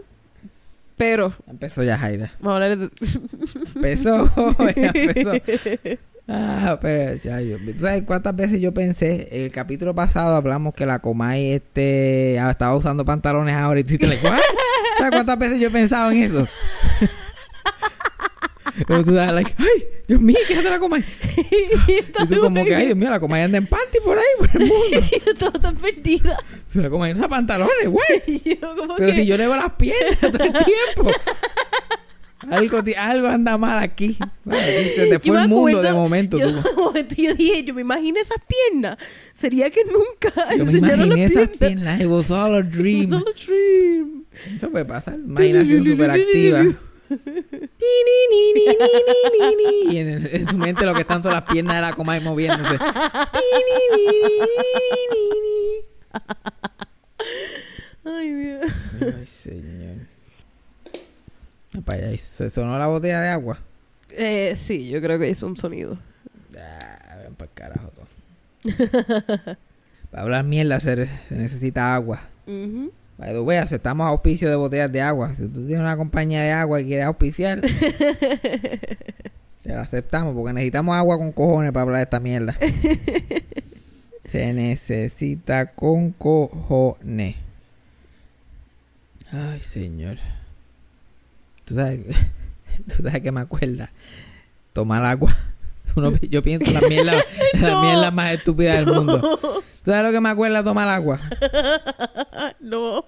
[0.96, 2.33] Pero, Empezó ya Jaira.
[2.40, 2.90] vamos a hablar de...
[3.74, 4.31] Empezó,
[4.76, 5.33] ya empezó.
[6.34, 9.28] Ah, pero ya, yo, ¿tú sabes cuántas veces yo pensé?
[9.30, 14.06] El capítulo pasado hablamos que la Comay este estaba usando pantalones ahora y tú te
[14.06, 14.18] le.
[14.18, 16.48] ¿Sabes cuántas veces yo he pensado en eso?
[18.86, 21.04] Pero tú sabes, like, ay, Dios mío, ¿qué hace la Comay?
[21.86, 24.62] Y tú como que, ay, Dios mío, la Comay anda en panty por ahí, por
[24.62, 25.06] el mundo.
[25.26, 26.38] yo toda tan perdida.
[26.64, 28.58] Si la Comay no usa pantalones, güey.
[28.58, 29.12] Pero que...
[29.12, 31.10] si yo le veo las piernas todo el tiempo.
[32.50, 34.16] Algo, algo anda mal aquí.
[34.44, 36.38] Bueno, aquí se te fue el mundo acuerdo- de momento.
[36.38, 36.81] Yo, tú.
[36.81, 38.98] momento yo dije, yo me imagino esas piernas.
[39.35, 42.00] Sería que nunca Yo me imaginé esas piernas.
[42.00, 43.02] It was all a dream.
[43.05, 44.24] It's all a dream.
[44.57, 45.14] Eso puede pasar.
[45.14, 46.64] Imaginación súper activa.
[49.90, 52.18] Y en, el- en tu mente lo que están son las piernas de la coma
[52.20, 52.78] moviéndose.
[58.05, 58.72] Ay, Dios.
[59.00, 60.12] Ay, señor.
[61.74, 63.58] Y se sonó la botella de agua.
[64.11, 65.98] Eh, sí, yo creo que hizo un sonido.
[66.58, 68.06] Ah, ven para carajo todo.
[70.11, 72.20] Para hablar mierda se, se necesita agua.
[72.46, 72.92] Ujú.
[73.16, 75.35] By the way, aceptamos auspicio de botellas de agua.
[75.35, 77.62] Si tú tienes una compañía de agua y quieres auspiciar,
[79.61, 82.54] se la aceptamos porque necesitamos agua con cojones para hablar de esta mierda.
[84.26, 87.37] se necesita con cojones.
[89.30, 90.18] Ay, señor.
[91.72, 92.00] Tú sabes,
[92.87, 93.90] tú sabes que me acuerda.
[94.74, 95.35] Tomar agua.
[95.96, 97.12] Uno- yo pienso en la mierda,
[97.54, 97.80] la No.
[97.82, 99.38] mierda más estúpida del mundo.
[99.82, 101.18] ¿Tú sabes lo que me acuerda tomar agua?
[102.61, 103.06] No.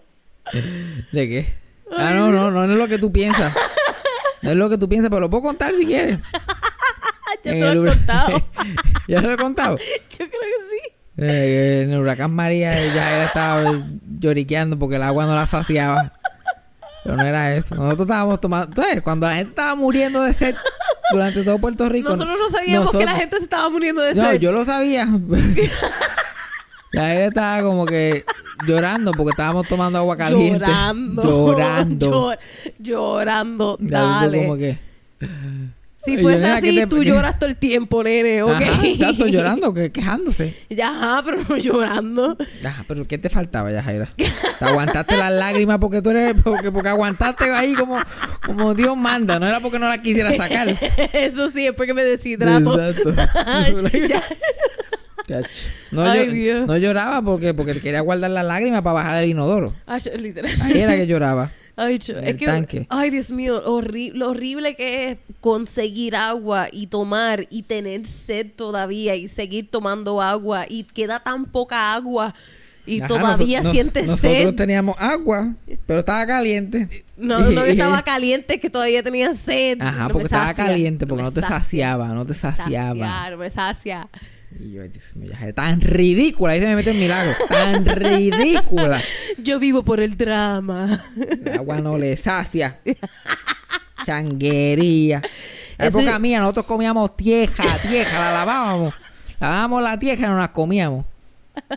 [1.12, 1.54] ¿De qué?
[1.96, 3.54] Ah, no, no, no, no es lo que tú piensas.
[4.42, 6.18] No es lo que tú piensas, pero lo puedo contar si quieres.
[7.44, 8.48] Ya En te el lo he contado.
[9.08, 9.78] ¿Ya lo he contado?
[9.78, 10.92] Yo creo que sí.
[11.18, 13.62] Eh, en el huracán María ya él estaba
[14.18, 16.12] lloriqueando porque el agua no la saciaba.
[17.04, 17.74] Pero no era eso.
[17.74, 18.74] Nosotros estábamos tomando...
[18.82, 19.02] ¿Sabes?
[19.02, 20.54] Cuando la gente estaba muriendo de sed
[21.12, 22.10] durante todo Puerto Rico...
[22.10, 24.40] Nosotros no sabíamos que la gente se estaba muriendo de No, sed.
[24.40, 25.06] yo lo sabía.
[26.92, 28.24] Ya él estaba como que
[28.68, 30.60] llorando porque estábamos tomando agua caliente.
[30.60, 31.22] Llorando.
[31.24, 32.06] Llorando.
[32.08, 32.38] Llor-
[32.78, 33.76] llorando.
[33.80, 34.42] Dale.
[34.42, 34.78] como que...
[36.04, 38.52] Si fuese así, ¿qué te- tú lloras todo el tiempo, nene, ¿ok?
[38.52, 40.56] Ajá, exacto, llorando, que, quejándose.
[40.70, 42.36] Ya, ajá, pero no llorando.
[42.64, 44.10] Ajá, pero ¿qué te faltaba, Yajaira?
[44.16, 47.96] Te aguantaste las lágrimas porque tú eres, porque, porque aguantaste ahí como,
[48.44, 50.68] como Dios manda, no era porque no la quisiera sacar.
[51.12, 52.78] Eso sí, es porque me deshidrato.
[52.80, 53.14] Exacto.
[55.90, 56.66] No, Ay, yo- Dios.
[56.66, 59.74] no lloraba porque, porque quería guardar las lágrimas para bajar el inodoro.
[59.86, 60.52] Ay, literal.
[60.60, 61.50] Ahí era que lloraba.
[61.76, 62.86] Ay, es que, tanque.
[63.10, 69.16] Dios mío, horri- lo horrible que es conseguir agua y tomar y tener sed todavía
[69.16, 72.34] y seguir tomando agua y queda tan poca agua
[72.86, 74.54] y Ajá, todavía nos- sientes Nosotros sed.
[74.54, 75.54] teníamos agua,
[75.86, 77.04] pero estaba caliente.
[77.16, 79.80] No, no que estaba caliente, que todavía tenía sed.
[79.80, 81.58] Ajá, No porque estaba caliente, porque no, te sacia.
[81.58, 83.06] saciaba, no te saciaba.
[83.06, 84.08] Saciar, no me sacia.
[84.60, 89.02] Y yo, Dios mío, tan ridícula, ahí se me mete el milagro, tan ridícula.
[89.38, 91.04] Yo vivo por el drama.
[91.44, 92.78] El agua no le sacia.
[94.06, 95.22] Changuería.
[95.78, 98.94] La Eso- época mía, nosotros comíamos tieja, tieja, la lavábamos.
[99.40, 101.04] Lavábamos la tieja y nos la comíamos.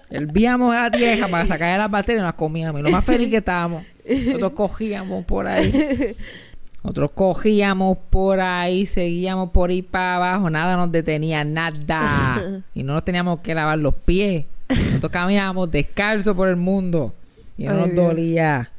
[0.10, 2.80] Hervíamos la tieja para sacar las bacterias y nos las comíamos.
[2.80, 3.84] Y lo más feliz que estábamos.
[4.08, 6.16] Nosotros cogíamos por ahí.
[6.88, 12.64] Nosotros cogíamos por ahí, seguíamos por ahí para abajo, nada nos detenía, nada.
[12.74, 14.46] Y no nos teníamos que lavar los pies.
[14.70, 17.14] Nosotros caminábamos descalzo por el mundo.
[17.58, 18.06] Y no Ay, nos Dios.
[18.08, 18.72] dolía.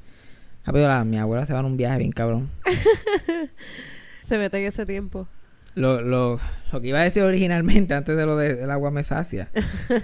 [0.64, 2.48] Ah, la- mi abuela se va en un viaje bien cabrón.
[4.22, 5.26] Se mete en ese tiempo.
[5.74, 6.40] Lo, lo,
[6.72, 9.48] lo que iba a decir originalmente, antes de lo de- del agua me sacia.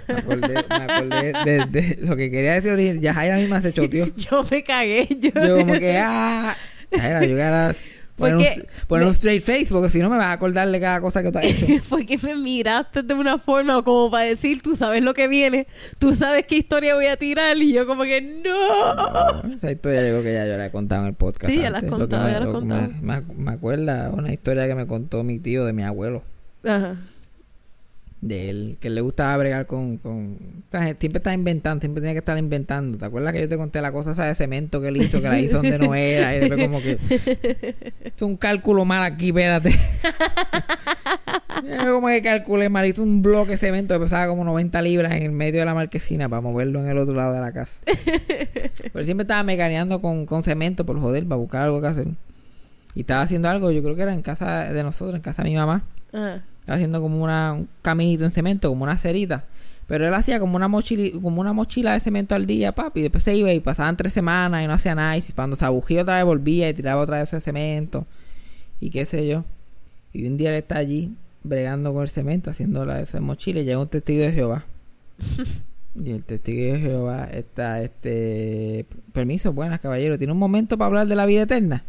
[0.07, 3.03] Me acordé, me acordé de, de lo que quería decir originalmente.
[3.05, 4.07] Ya Jaira misma se choteó.
[4.15, 5.07] Yo me cagué.
[5.19, 6.55] Yo, Yo como que, ah...
[6.99, 7.71] Jaira, yo quería
[8.15, 8.43] poner, un,
[8.87, 11.31] Porque- un straight face, porque si no me vas a acordar de cada cosa que
[11.31, 11.65] tú has hecho.
[11.83, 15.67] Fue que me miraste de una forma como para decir, tú sabes lo que viene,
[15.99, 19.43] tú sabes qué historia voy a tirar y yo como que no.
[19.43, 21.51] No, esa historia yo creo que ya yo la he contado en el podcast.
[21.51, 22.81] Sí, ya la has contado, me- ya la has contado.
[23.01, 26.23] Me, me, me acuerda una historia que me contó mi tío de mi abuelo.
[26.63, 26.95] Ajá.
[28.25, 30.39] De él, que le gustaba bregar con, con...
[30.71, 32.97] Siempre estaba inventando, siempre tenía que estar inventando.
[32.97, 35.29] ¿Te acuerdas que yo te conté la cosa esa de cemento que él hizo, que
[35.29, 36.35] la hizo donde no era?
[36.35, 36.97] Y después como que...
[38.03, 39.75] Es un cálculo mal aquí, espérate.
[41.87, 45.23] Como que calculé mal, hizo un bloque de cemento que pesaba como 90 libras en
[45.23, 47.81] el medio de la marquesina para moverlo en el otro lado de la casa.
[47.85, 52.07] Pero siempre estaba mecaneando con, con cemento por joder, para buscar algo que hacer.
[52.93, 55.49] Y estaba haciendo algo, yo creo que era en casa de nosotros, en casa de
[55.49, 55.83] mi mamá.
[56.13, 59.45] Estaba haciendo como una, un caminito en cemento, como una cerita.
[59.87, 63.01] Pero él hacía como una mochila, como una mochila de cemento al día, papi.
[63.01, 65.15] Y después se iba y pasaban tres semanas y no hacía nada.
[65.17, 68.07] Y cuando se abugía otra vez volvía y tiraba otra vez ese cemento.
[68.79, 69.45] Y qué sé yo.
[70.11, 73.59] Y un día él está allí bregando con el cemento, haciendo la, esa mochila.
[73.59, 74.65] Y llega un testigo de Jehová.
[75.95, 78.87] y el testigo de Jehová está, este...
[79.13, 80.17] Permiso, buenas, caballero.
[80.17, 81.83] ¿Tiene un momento para hablar de la vida eterna?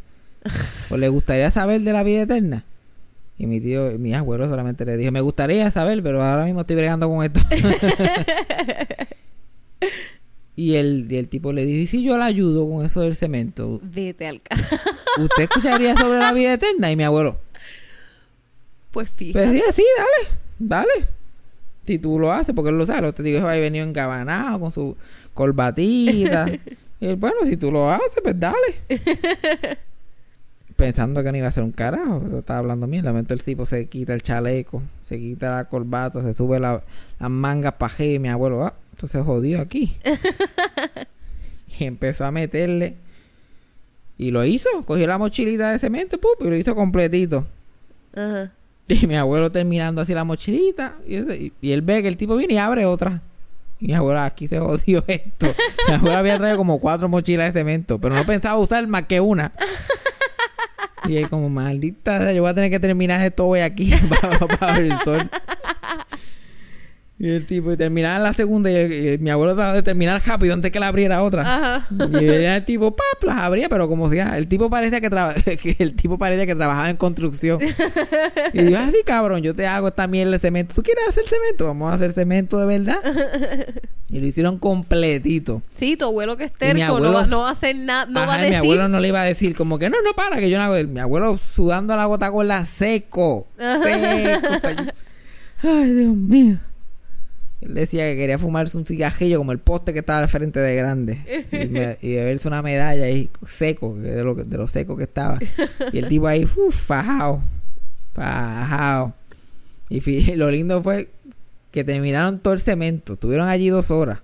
[0.91, 2.65] ¿O le gustaría saber de la vida eterna?
[3.39, 6.77] Y mi tío, mi abuelo solamente le dijo, me gustaría saber, pero ahora mismo estoy
[6.77, 7.41] bregando con esto.
[10.59, 13.15] Y el, y el tipo le dijo, ¿y si yo la ayudo con eso del
[13.15, 13.79] cemento?
[13.83, 14.75] Vete al carajo.
[15.19, 16.91] ¿Usted escucharía sobre la vida eterna?
[16.91, 17.37] Y mi abuelo,
[18.91, 19.53] Pues pues fíjate.
[19.53, 21.07] sí, sí, dale, dale.
[21.87, 23.13] Si tú lo haces, porque él lo sabe.
[23.13, 24.97] Te digo, va venido engabanado con su
[25.35, 26.49] corbatita.
[27.01, 29.77] y él, bueno, si tú lo haces, pues dale.
[30.77, 32.23] Pensando que no iba a ser un carajo.
[32.31, 33.09] Yo Estaba hablando mierda.
[33.09, 36.83] De momento el tipo se quita el chaleco, se quita la corbata, se sube la-
[37.19, 39.97] las mangas paje y mi abuelo, ah, esto se jodió aquí.
[41.79, 42.97] y empezó a meterle.
[44.19, 44.69] Y lo hizo.
[44.87, 47.47] Cogió la mochilita de cemento, pup, y lo hizo completito.
[48.15, 48.53] Ajá.
[48.89, 50.97] Y mi abuelo terminando así la mochilita.
[51.07, 53.21] Y, y él ve que el tipo viene y abre otra.
[53.81, 55.49] Y mi abuelo, aquí se jodió esto.
[55.89, 59.21] Mi abuelo había traído como cuatro mochilas de cemento, pero no pensaba usar más que
[59.21, 59.53] una.
[61.09, 64.79] Y él como, maldita, yo voy a tener que terminar esto hoy aquí para, para
[64.79, 65.29] el sol.
[67.19, 70.21] Y el tipo, y terminaba la segunda y, el- y mi abuelo trataba de terminar
[70.27, 71.41] rápido antes que la abriera otra.
[71.79, 71.89] Ajá.
[72.21, 75.33] Y era el tipo, pap, las abría, pero como si el tipo parecía que, traba-
[75.63, 77.59] que el tipo parecía que trabajaba en construcción.
[78.53, 80.75] Y yo, así cabrón, yo te hago esta mierda de cemento.
[80.75, 81.67] ¿Tú quieres hacer cemento?
[81.67, 82.99] Vamos a hacer cemento de verdad.
[84.09, 85.63] Y lo hicieron completito.
[85.75, 88.07] Sí, tu abuelo que es mi terco no, abuelo- va, no va a hacer nada,
[88.07, 88.59] no Ajá, va a y mi decir.
[88.65, 90.77] abuelo no le iba a decir como que no, no para, que yo no hago.
[90.89, 93.49] Mi abuelo sudando la gota gorda seco.
[93.59, 94.85] Seco.
[95.63, 96.59] Ay, Dios mío.
[97.63, 100.77] Él decía que quería fumarse un cigajillo como el poste que estaba al frente de
[100.77, 101.47] grande.
[101.53, 105.39] Y, me- y beberse una medalla ahí seco, de lo, de lo seco que estaba.
[105.93, 107.41] Y el tipo ahí, uf, fajado.
[108.13, 109.15] Fajado.
[109.89, 111.09] Y lo lindo fue
[111.71, 113.15] que terminaron todo el cemento.
[113.15, 114.21] Estuvieron allí dos horas.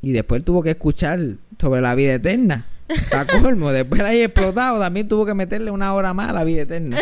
[0.00, 1.18] Y después tuvo que escuchar
[1.60, 2.66] sobre la vida eterna.
[3.10, 6.62] Para colmo, después ahí explotado, también tuvo que meterle una hora más a la vida
[6.62, 6.98] eterna.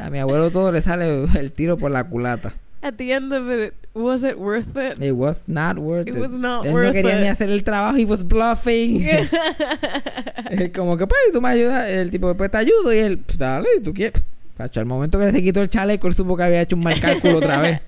[0.00, 2.54] A mi abuelo todo le sale el tiro por la culata.
[2.82, 5.00] At the end of it, was it worth it?
[5.02, 6.20] It was not worth It it.
[6.20, 7.20] was not Él no worth quería it.
[7.22, 9.06] ni hacer el trabajo, he was bluffing.
[10.50, 11.88] Él como que, pues, tú me ayudas.
[11.88, 12.92] El tipo, después te ayudo.
[12.92, 14.22] Y él, pues, dale, tú quieres.
[14.56, 17.00] Pacho, al momento que se quitó el chaleco, él supo que había hecho un mal
[17.00, 17.80] cálculo otra vez.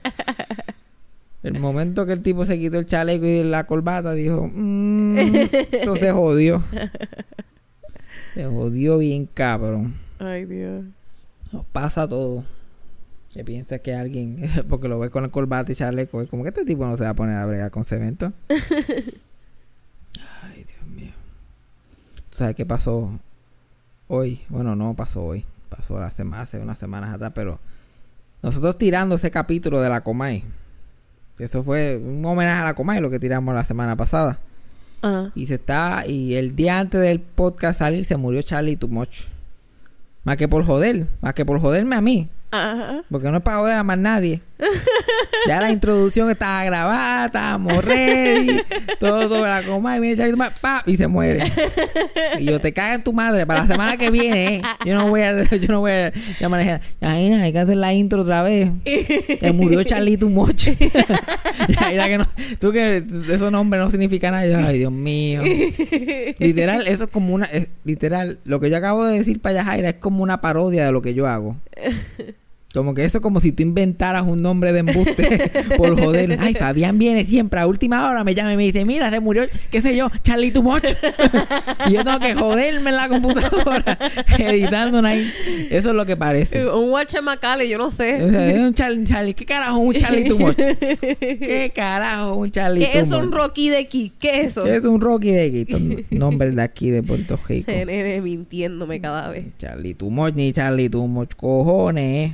[1.42, 5.94] El momento que el tipo se quitó el chaleco y la corbata, dijo, mmm, esto
[5.96, 6.62] se jodió.
[8.34, 9.94] Se jodió bien cabrón.
[10.18, 10.84] Ay, Dios.
[11.56, 12.44] Nos pasa todo.
[13.32, 16.50] Que piensa que alguien, porque lo ves con el corbata y chaleco, es como que
[16.50, 18.34] este tipo no se va a poner a bregar con cemento.
[20.42, 21.12] Ay, Dios mío.
[22.28, 23.18] ¿Tú sabes qué pasó
[24.08, 24.42] hoy?
[24.50, 25.46] Bueno, no pasó hoy.
[25.70, 27.58] Pasó la hace unas semanas atrás, pero
[28.42, 30.44] nosotros tirando ese capítulo de la Comay.
[31.38, 34.40] Eso fue un homenaje a la Comay, lo que tiramos la semana pasada.
[35.00, 35.32] Ajá.
[35.34, 39.35] Y se está, y el día antes del podcast salir se murió Charlie Tumoch.
[40.26, 42.28] Más que por joder, más que por joderme a mí.
[42.50, 43.04] Ajá.
[43.08, 44.42] Porque no es para joder a más nadie.
[45.46, 48.62] Ya la introducción estaba grabada, estábamos ready,
[48.98, 50.88] todo sobre la coma y viene Charlie Tumoch, ¡pap!
[50.88, 51.52] y se muere.
[52.38, 54.62] Y yo te cago en tu madre para la semana que viene, ¿eh?
[54.84, 56.12] Yo no voy a, yo no voy a
[57.00, 58.70] hay que hacer la intro otra vez.
[58.84, 60.54] Que murió Charlie Tumoch.
[61.68, 62.26] Yaina, que no,
[62.58, 64.66] tú que esos nombres no significan nada.
[64.66, 65.42] Ay, Dios mío.
[66.38, 67.48] Literal, eso es como una.
[67.84, 71.02] literal, lo que yo acabo de decir para Yajaira es como una parodia de lo
[71.02, 71.56] que yo hago.
[72.74, 76.36] Como que eso es como si tú inventaras un nombre de embuste por joder.
[76.40, 79.44] Ay, Fabián viene siempre a última hora, me llama y me dice, mira, se murió,
[79.70, 80.82] qué sé yo, Charlie Tumoch.
[81.88, 83.98] y yo tengo que joderme en la computadora
[84.38, 85.16] editando una...
[85.16, 85.32] in-
[85.70, 86.66] Eso es lo que parece.
[86.68, 88.18] Un guachamacale, yo no O sé.
[88.30, 90.54] sea, es un Charlie, Charlie, ¿qué carajo un Charlie Tumoch?
[90.56, 94.12] ¿Qué carajo es un Charlie ¿Qué es un Rocky de aquí?
[94.20, 94.64] ¿Qué es eso?
[94.64, 95.60] ¿Qué es un Rocky de aquí?
[95.60, 97.70] Estos nombres de aquí de Puerto Rico.
[97.70, 99.46] Nene mintiéndome cada vez.
[99.58, 102.32] Charlie Tumoch ni Charlie Tumoch, cojones.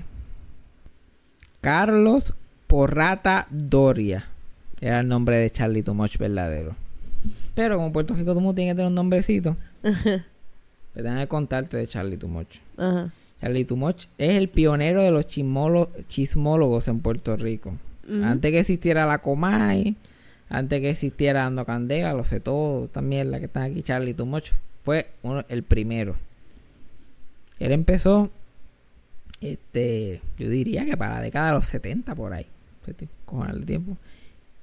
[1.63, 2.35] Carlos
[2.67, 4.27] Porrata Doria.
[4.81, 6.75] Era el nombre de Charlie Tumoch verdadero.
[7.55, 9.57] Pero como Puerto Rico Tumoch tiene que tener un nombrecito.
[9.81, 9.95] Pues
[11.05, 12.49] déjame contarte de Charlie Tumoch.
[12.77, 13.11] Ajá.
[13.41, 17.75] Charlie Tumoch es el pionero de los chismólogos en Puerto Rico.
[18.25, 19.95] Antes que existiera la Comay,
[20.49, 24.51] antes que existiera Ando Candela, lo sé todo, también la que están aquí, Charlie Tumoch
[24.83, 26.17] fue uno- el primero.
[27.61, 28.31] Él empezó,
[29.43, 32.47] este, yo diría que para la década de los 70 por ahí,
[32.87, 33.97] Seti- cojones de tiempo,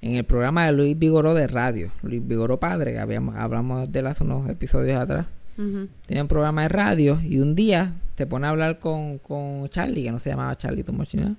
[0.00, 3.98] en el programa de Luis Vigoró de radio, Luis Vigoró padre, que habíamos, hablamos de
[3.98, 5.26] él hace unos episodios atrás
[5.58, 5.88] Ujú.
[6.06, 10.02] tenía un programa de radio y un día te pone a hablar con, con Charlie,
[10.04, 11.36] que no se llamaba Charlie Tumoch ni nada.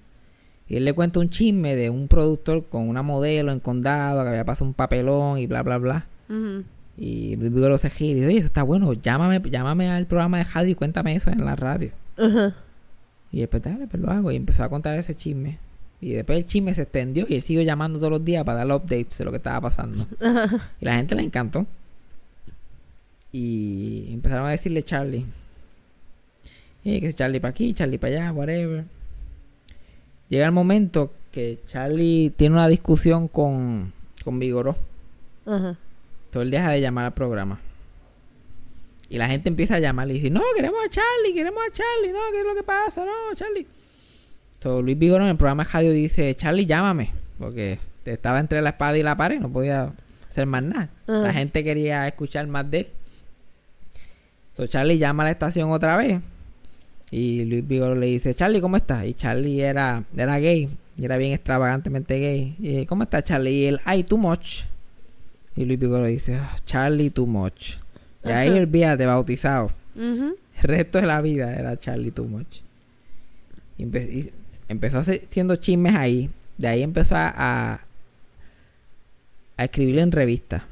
[0.68, 4.30] Y él le cuenta un chisme de un productor con una modelo en condado que
[4.30, 6.06] había pasado un papelón y bla, bla, bla.
[6.98, 10.38] Y Luis Vigoro se gira y dice, oye, eso está bueno, llámame, llámame al programa
[10.38, 11.92] de radio y cuéntame eso en la radio.
[12.18, 12.56] Ajá.
[13.32, 14.32] Y después, dale, pues lo hago.
[14.32, 15.58] Y empezó a contar ese chisme.
[16.02, 18.76] Y después el chisme se extendió y él siguió llamando todos los días para dar
[18.76, 20.08] updates de lo que estaba pasando.
[20.82, 21.66] Y la gente le encantó.
[23.32, 25.26] Y empezaron a decirle Charlie.
[26.84, 28.86] Y que es Charlie para aquí, Charlie para allá, whatever.
[30.28, 34.76] Llega el momento que Charlie tiene una discusión con, con Vigoró.
[35.46, 35.78] Ajá.
[36.32, 37.60] Todo el día deja de llamar al programa.
[39.12, 42.14] Y la gente empieza a llamarle y dice, no, queremos a Charlie, queremos a Charlie,
[42.14, 43.04] no, ¿qué es lo que pasa?
[43.04, 43.68] No, Charlie.
[44.54, 47.12] Entonces Luis Vigoró en el programa de radio dice, Charlie, llámame.
[47.38, 49.92] Porque estaba entre la espada y la pared, no podía
[50.30, 50.90] hacer más nada.
[51.08, 52.88] La gente quería escuchar más de él.
[54.52, 56.22] Entonces Charlie llama a la estación otra vez.
[57.10, 59.06] Y Luis Vigoró le dice, Charlie, ¿cómo estás?
[59.06, 60.70] Y Charlie era, era gay.
[60.98, 62.56] Y era bien extravagantemente gay.
[62.60, 63.52] Y ¿cómo estás, Charlie?
[63.52, 64.68] Y él, ay, too much.
[65.58, 67.76] Y Luis Vigoró dice, "Ah, Charlie, too much.
[68.24, 69.72] Y ahí olvídate, bautizado.
[69.96, 70.36] Ujú.
[70.58, 72.60] El resto de la vida era Charlie Too Much.
[73.78, 74.32] Y empe- y
[74.68, 76.30] empezó haciendo chismes ahí.
[76.58, 77.82] De ahí empezó a, a,
[79.58, 80.64] a escribir en revistas.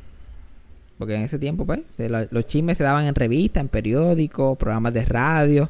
[0.97, 4.57] Porque en ese tiempo, pues, se lo- los chismes se daban en revistas, en periódicos,
[4.57, 5.69] programas de radio.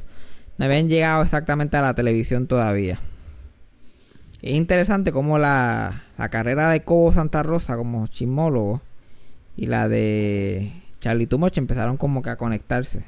[0.58, 2.98] No habían llegado exactamente a la televisión todavía.
[4.42, 8.82] Es interesante cómo la, la carrera de Cobo Santa Rosa como chismólogo
[9.56, 13.02] y la de Charlie Much empezaron como que a conectarse.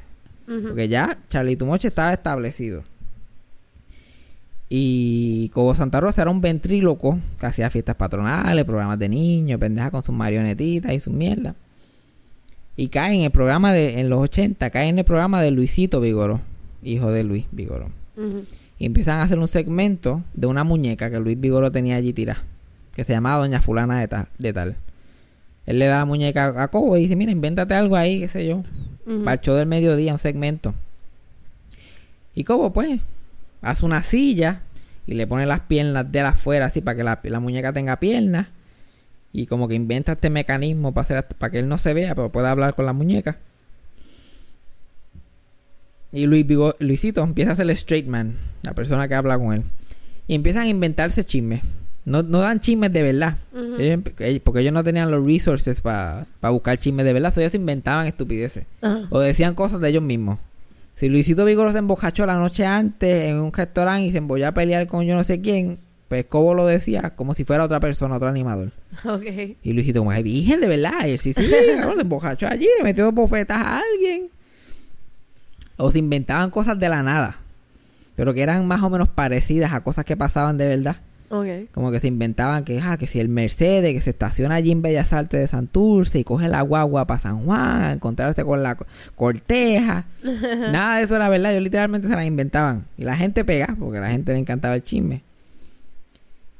[0.47, 2.83] Porque ya Charlie Tumoche estaba establecido.
[4.69, 9.91] Y Cobo Santa Rosa era un ventríloco que hacía fiestas patronales, programas de niños, pendeja
[9.91, 11.55] con sus marionetitas y sus mierda.
[12.77, 16.01] Y cae en el programa de, en los 80, cae en el programa de Luisito
[16.01, 16.41] Vigoró,
[16.83, 17.91] hijo de Luis Vigoró.
[18.79, 22.43] Y empiezan a hacer un segmento de una muñeca que Luis Vigoró tenía allí tirada,
[22.95, 24.29] que se llamaba Doña Fulana de tal.
[24.39, 24.77] De tal.
[25.67, 28.47] Él le da la muñeca a Cobo y dice, mira, invéntate algo ahí, qué sé
[28.47, 28.65] yo.
[29.07, 29.25] Ujú.
[29.25, 30.75] Para el show del mediodía, un segmento.
[32.35, 33.01] Y Cobo, pues,
[33.61, 34.63] hace una silla
[35.07, 38.49] y le pone las piernas de afuera así para que la, la muñeca tenga piernas.
[39.33, 42.31] Y como que inventa este mecanismo para, hacer, para que él no se vea, pero
[42.31, 43.39] pueda hablar con la muñeca.
[46.13, 49.55] Y Luis Vigo- Luisito empieza a ser el straight man, la persona que habla con
[49.55, 49.63] él.
[50.29, 51.63] Y empiezan a inventarse chismes.
[52.05, 53.37] No, no dan chismes de verdad.
[53.79, 54.01] Ellos-
[54.43, 57.33] porque ellos no tenían los resources para buscar chismes de verdad.
[57.33, 58.65] So ellos inventaban estupideces.
[58.81, 59.03] Ajá.
[59.11, 60.39] O decían cosas de ellos mismos.
[60.97, 64.53] Si Luisito Vigoro se embojachó la noche antes en un restaurante y se embolló a
[64.53, 68.17] pelear con yo no sé quién, pues Cobo lo decía como si fuera otra persona,
[68.17, 68.73] otro animador.
[69.63, 71.07] Y Luisito como, "Ay, virgen, de verdad.
[71.07, 71.43] Y él, sí, sí,
[71.79, 74.29] cabrón, se embojachó allí, le metió dos bofetas a alguien.
[75.77, 77.37] O se inventaban cosas de la nada.
[78.15, 80.97] Pero que eran más o menos parecidas a cosas que pasaban de verdad.
[81.73, 84.83] Como que se inventaban que, ah, que si el Mercedes, que se estaciona allí en
[84.83, 88.75] Bellas Artes de Santurce y coge la guagua para San Juan, a encontrarse con la
[88.75, 90.05] co- corteja.
[90.73, 92.85] Nada de eso era verdad, ellos literalmente se las inventaban.
[92.99, 95.23] Y la gente pega, porque a la gente le encantaba el chisme.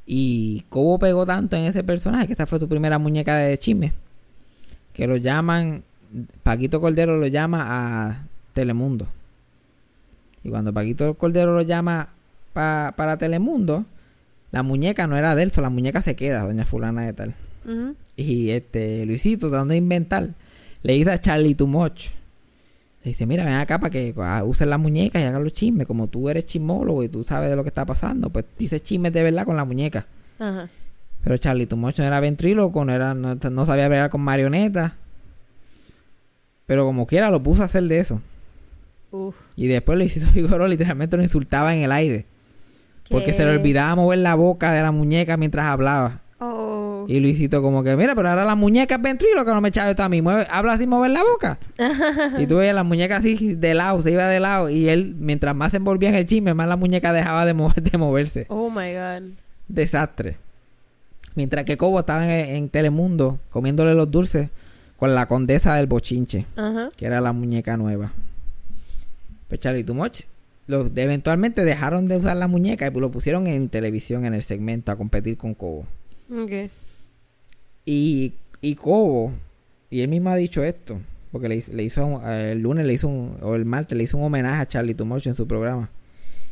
[0.05, 3.93] Y Cobo pegó tanto en ese personaje que esa fue su primera muñeca de chisme.
[4.93, 5.83] Que lo llaman,
[6.43, 7.65] Paquito Cordero lo llama
[8.09, 9.07] a Telemundo.
[10.43, 12.09] Y cuando Paquito Cordero lo llama
[12.51, 13.85] pa- para Telemundo,
[14.53, 17.33] la muñeca no era de él, so la muñeca se queda, doña fulana de tal.
[18.15, 20.35] Y este Luisito, tratando de inventar,
[20.83, 22.11] le dice a Charlie Too Much.
[23.03, 25.87] Le dice, mira, ven acá para que ah, uses la muñeca y hagas los chismes.
[25.87, 29.11] Como tú eres chismólogo y tú sabes de lo que está pasando, pues dices chismes
[29.11, 30.05] de verdad con la muñeca.
[30.37, 34.91] Pero Charlie Too Much no era ventríloco, no, era, no, no sabía bregar con marionetas.
[36.67, 38.21] Pero como quiera lo puso a hacer de eso.
[39.09, 39.35] Uf.
[39.55, 42.27] Y después Luisito Vigoró literalmente lo insultaba en el aire.
[43.09, 46.21] Porque se le olvidaba mover la boca de la muñeca mientras hablaba.
[46.39, 47.05] Oh.
[47.07, 50.03] Y Luisito como que, mira, pero ahora la muñeca es ventríloca, no me echaba esto
[50.03, 50.21] a mí.
[50.21, 51.59] Mueve, habla sin mover la boca.
[52.39, 54.69] y tú veías la muñeca así de lado, se iba de lado.
[54.69, 57.81] Y él, mientras más se envolvía en el chisme, más la muñeca dejaba de, mover-
[57.81, 58.45] de moverse.
[58.49, 59.29] Oh my god.
[59.67, 60.37] Desastre.
[61.35, 64.49] Mientras que Cobo estaba en, en Telemundo comiéndole los dulces
[64.97, 66.45] con la condesa del bochinche,
[66.95, 68.11] que era la muñeca nueva.
[69.49, 70.21] Pues Charlie Too Much,
[70.67, 74.91] los, eventualmente dejaron de usar la muñeca y lo pusieron en televisión en el segmento
[74.91, 75.85] a competir con Cobo.
[76.31, 76.69] Ok.
[77.85, 79.33] Y, y Cobo,
[79.89, 80.99] y él mismo ha dicho esto,
[81.31, 84.17] porque le, le hizo, eh, el lunes le hizo un, o el martes le hizo
[84.17, 85.89] un homenaje a Charlie Much en su programa.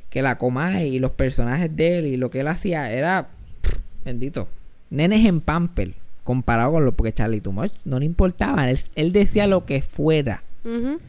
[0.09, 3.29] Que la Comay y los personajes de él y lo que él hacía era,
[3.61, 4.49] pff, bendito,
[4.89, 5.93] nenes en pamper,
[6.25, 10.43] comparado con lo, porque Charlie Much no le importaba, él, él decía lo que fuera.
[10.65, 10.99] Ujú.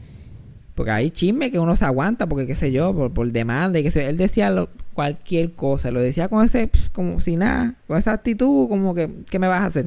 [0.74, 3.90] Porque hay chisme que uno se aguanta, porque qué sé yo, por, por demanda y
[3.90, 4.08] sé yo.
[4.08, 8.12] Él decía lo- cualquier cosa, lo decía con ese, pss, como si nada, con esa
[8.12, 9.86] actitud, como que, ¿qué me vas a hacer?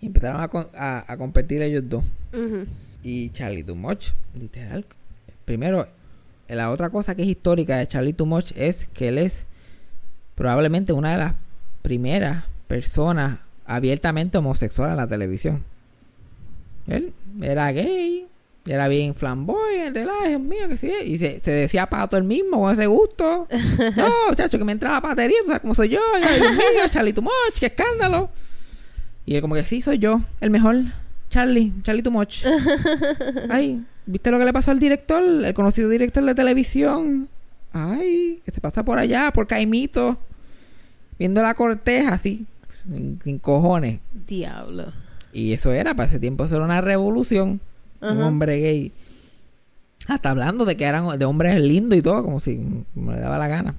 [0.00, 2.04] Y empezaron a, a, a competir ellos dos.
[3.02, 4.84] Y Charlie Too Much, literal.
[5.44, 5.88] Primero,
[6.48, 9.46] la otra cosa que es histórica de Charlie Too Much es que él es
[10.36, 11.34] probablemente una de las
[11.82, 15.64] primeras personas abiertamente homosexuales en la televisión.
[16.86, 17.12] Él
[17.42, 18.26] era gay,
[18.72, 22.60] era bien flamboyante, ay, Dios mío, que sí, y se, se decía pato el mismo
[22.60, 23.48] con ese gusto.
[23.96, 27.12] No, chacho, que me entra la patería, tú sabes cómo soy yo, Dios mío, Charlie
[27.12, 28.30] Too Much, qué escándalo.
[29.24, 30.76] Y él como que sí, soy yo, el mejor,
[31.30, 32.44] Charlie, Charlie Too Much.
[33.50, 37.28] Ay, ¿viste lo que le pasó al director, el conocido director de televisión?
[37.72, 40.18] Ay, que se pasa por allá, por Caimito,
[41.18, 42.46] viendo la corteja así,
[42.84, 44.00] sin, sin cojones.
[44.26, 44.92] Diablo.
[45.32, 47.60] Y eso era, para ese tiempo eso era una revolución.
[48.00, 48.92] Un hombre gay.
[50.06, 52.58] Hasta hablando de que eran de hombres lindos y todo, como si
[52.94, 53.74] le daba la gana.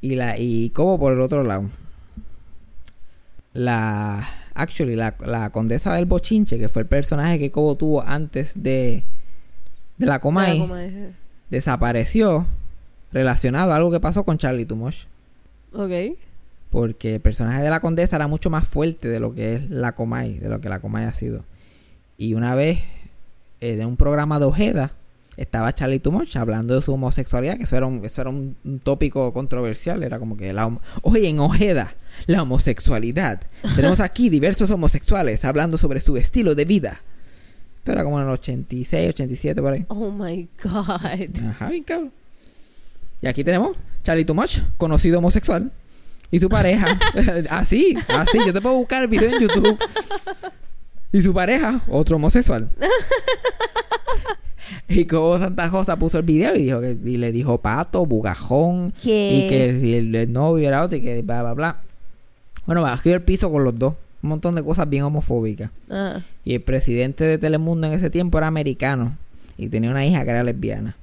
[0.00, 1.68] Y la, y como por el otro lado.
[3.52, 8.54] La actually, la, la condesa del bochinche, que fue el personaje que Cobo tuvo antes
[8.62, 9.04] de,
[9.98, 11.12] de la Comay,
[11.50, 12.46] desapareció
[13.12, 15.04] relacionado a algo que pasó con Charlie Tumosh.
[15.72, 16.16] Ok.
[16.70, 19.92] Porque el personaje de la condesa era mucho más fuerte de lo que es la
[19.92, 21.44] Comay, de lo que la Comay ha sido.
[22.16, 22.80] Y una vez,
[23.62, 24.90] eh, de un programa de Ojeda,
[25.36, 28.80] estaba Charlie Tumoch hablando de su homosexualidad, que eso era un, eso era un, un
[28.80, 30.02] tópico controversial.
[30.02, 31.94] Era como que, la, oye, en Ojeda,
[32.26, 33.40] la homosexualidad.
[33.76, 37.02] Tenemos aquí diversos homosexuales hablando sobre su estilo de vida.
[37.78, 39.84] Esto era como en el 86, 87, por ahí.
[39.86, 41.46] Oh my God.
[41.48, 42.12] Ajá, bien cabrón.
[43.20, 45.70] Y aquí tenemos Charlie Tumoch, conocido homosexual,
[46.32, 46.98] y su pareja.
[47.50, 48.38] así, así.
[48.44, 49.78] Yo te puedo buscar el video en YouTube.
[51.12, 52.70] Y su pareja, otro homosexual.
[54.88, 58.94] y como Santa Rosa puso el video y dijo que y le dijo pato, bugajón,
[59.02, 59.44] ¿Qué?
[59.44, 61.80] y que si el, el novio era otro y que bla bla bla.
[62.64, 63.94] Bueno, bajó el piso con los dos.
[64.22, 65.70] Un montón de cosas bien homofóbicas.
[65.90, 66.22] Ah.
[66.44, 69.18] Y el presidente de Telemundo en ese tiempo era americano.
[69.58, 70.96] Y tenía una hija que era lesbiana.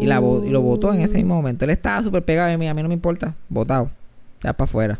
[0.00, 1.66] Y, la y lo votó en ese mismo momento.
[1.66, 3.34] Él estaba súper pegado y a mí, a mí no me importa.
[3.50, 3.90] Votado.
[4.42, 4.98] Ya para afuera.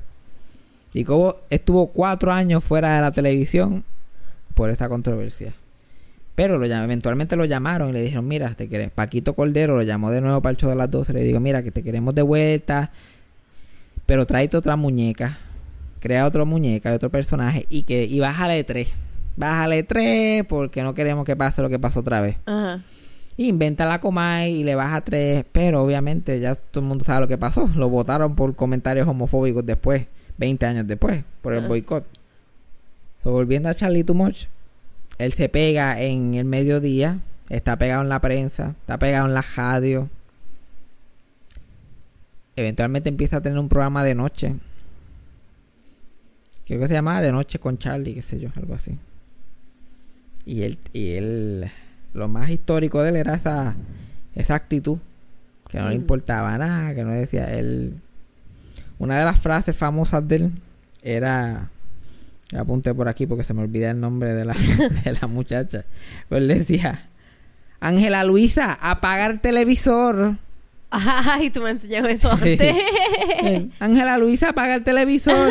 [0.92, 3.82] Y como estuvo cuatro años fuera de la televisión
[4.54, 5.54] por esta controversia.
[6.34, 8.92] Pero lo eventualmente lo llamaron y le dijeron, mira, te queremos.
[8.92, 11.12] Paquito Cordero lo llamó de nuevo para el show de las 12.
[11.12, 12.90] Le digo, mira, que te queremos de vuelta.
[14.06, 15.38] Pero tráete otra muñeca.
[16.00, 17.66] Crea otra muñeca de otro personaje.
[17.70, 18.92] Y que y bájale tres.
[19.36, 22.36] Bájale tres porque no queremos que pase lo que pasó otra vez.
[22.46, 22.80] Ajá.
[23.36, 25.44] Y inventa la Comay y le baja tres.
[25.52, 27.68] Pero obviamente ya todo el mundo sabe lo que pasó.
[27.76, 30.06] Lo votaron por comentarios homofóbicos después.
[30.38, 31.24] 20 años después.
[31.42, 32.04] Por el boicot.
[33.24, 34.44] So, volviendo a Charlie Too Much.
[35.18, 37.20] Él se pega en el mediodía.
[37.48, 38.74] Está pegado en la prensa.
[38.80, 40.08] Está pegado en la radio.
[42.56, 44.54] Eventualmente empieza a tener un programa de noche.
[46.66, 48.98] Creo que se llamaba De Noche con Charlie, qué sé yo, algo así.
[50.46, 51.70] Y él, y él,
[52.14, 53.76] lo más histórico de él era esa,
[54.34, 54.98] esa actitud,
[55.68, 56.00] que no le Mm.
[56.00, 58.00] importaba nada, que no decía él.
[58.98, 60.52] Una de las frases famosas de él
[61.02, 61.70] era,
[62.56, 64.54] apunté por aquí porque se me olvida el nombre de la,
[65.04, 65.84] de la muchacha.
[66.28, 67.08] Pues él decía,
[67.80, 70.36] Ángela Luisa, apaga el televisor.
[70.90, 72.60] Ay, tú me enseñaste eso antes.
[73.80, 75.50] Ángela Luisa apaga el televisor.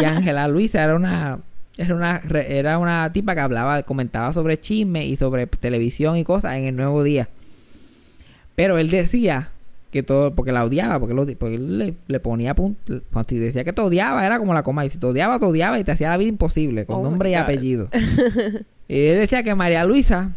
[0.00, 1.40] y Ángela Luisa era una
[1.76, 6.54] era una era una tipa que hablaba, comentaba sobre chisme y sobre televisión y cosas
[6.54, 7.28] en el Nuevo Día.
[8.54, 9.50] Pero él decía
[9.94, 13.62] que todo porque la odiaba, porque, lo, porque él le, le ponía punto, si decía
[13.62, 15.92] que te odiaba, era como la coma y si te odiaba, te odiaba y te
[15.92, 17.88] hacía la vida imposible con Oh nombre y apellido.
[18.88, 20.32] y él decía que María Luisa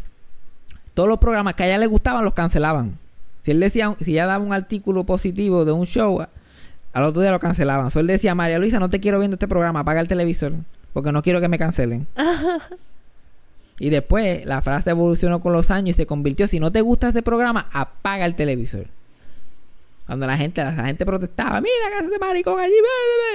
[0.94, 3.00] todos los programas que a ella le gustaban los cancelaban.
[3.42, 6.24] Si él decía, si ella daba un artículo positivo de un show,
[6.92, 7.90] al otro día lo cancelaban.
[7.90, 10.52] So él decía, María Luisa, no te quiero viendo este programa, apaga el televisor,
[10.92, 12.06] porque no quiero que me cancelen.
[13.80, 17.08] y después la frase evolucionó con los años y se convirtió, si no te gusta
[17.08, 18.86] este programa, apaga el televisor.
[20.08, 22.72] Cuando la gente, la gente protestaba, mira que este maricón allí,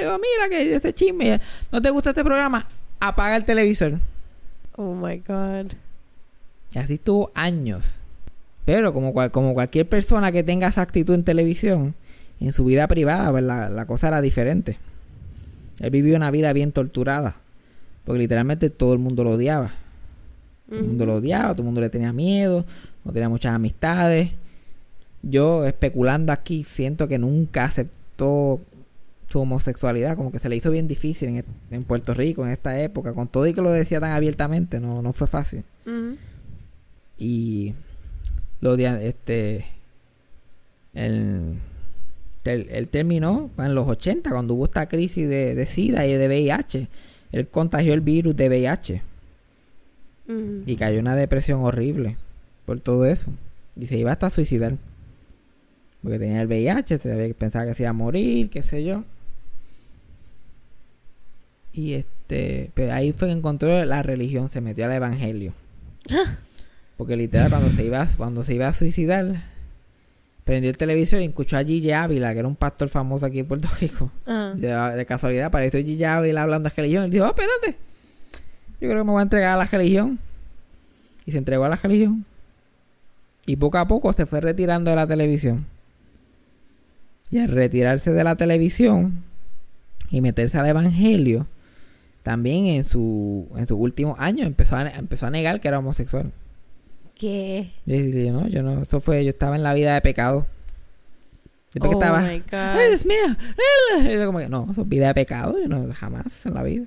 [0.01, 1.39] ve, o mira que este chisme,
[1.71, 2.67] no te gusta este programa,
[2.99, 3.99] apaga el televisor.
[4.75, 5.71] Oh my God.
[6.73, 7.99] Y así estuvo años.
[8.65, 11.93] Pero como, cual- como cualquier persona que tenga esa actitud en televisión,
[12.39, 14.77] en su vida privada, pues la, la cosa era diferente.
[15.79, 17.35] Él vivió una vida bien torturada.
[18.05, 19.71] Porque literalmente todo el mundo lo odiaba.
[20.67, 22.65] Todo el mundo lo odiaba, todo el mundo le tenía miedo,
[23.05, 24.31] no tenía muchas amistades.
[25.23, 28.59] Yo, especulando aquí, siento que nunca aceptó
[29.29, 32.51] su homosexualidad, como que se le hizo bien difícil en, est- en Puerto Rico en
[32.51, 35.63] esta época, con todo y que lo decía tan abiertamente, no, no fue fácil.
[37.17, 37.73] Y
[38.61, 39.65] lo de este
[40.93, 41.55] él,
[42.43, 46.27] él- él terminó en los 80 cuando hubo esta crisis de, de SIDA y de
[46.27, 46.87] VIH
[47.31, 49.01] él contagió el virus de VIH
[50.65, 52.17] y cayó una depresión horrible
[52.65, 53.31] por todo eso.
[53.75, 54.77] Y se iba hasta a suicidar
[56.03, 59.05] Porque tenía el VIH, se pensaba que se iba a morir, qué sé yo.
[61.71, 65.53] Y este, pues ahí fue que encontró la religión, se metió al evangelio.
[66.97, 69.43] Porque literal cuando se iba, cuando se iba a suicidar,
[70.43, 73.47] prendió el televisor y escuchó a Gigi Ávila, que era un pastor famoso aquí en
[73.47, 74.11] Puerto Rico.
[74.27, 74.53] Ah.
[74.55, 77.07] De, de casualidad apareció Gigi Ávila hablando de religión.
[77.07, 77.77] Y dijo, oh, espérate.
[78.79, 80.19] Yo creo que me voy a entregar a la religión.
[81.25, 82.25] Y se entregó a la religión.
[83.45, 85.65] Y poco a poco se fue retirando de la televisión.
[87.33, 89.23] Y al retirarse de la televisión
[90.11, 91.47] y meterse al evangelio,
[92.21, 96.31] también en su en sus últimos años empezó a, empezó a negar que era homosexual.
[97.15, 97.71] ¿Qué?
[97.87, 100.45] Y dije, no, yo no, eso fue, yo estaba en la vida de pecado.
[101.73, 102.53] Después que Oh estaba, my God.
[102.53, 103.25] ay Dios mío,
[104.19, 106.85] yo como que, no, eso es vida de pecado, yo no, jamás en la vida.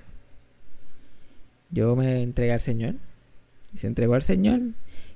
[1.72, 2.94] Yo me entregué al Señor,
[3.74, 4.60] y se entregó al Señor,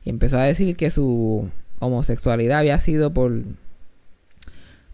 [0.04, 3.44] y empezó a decir que su homosexualidad había sido por,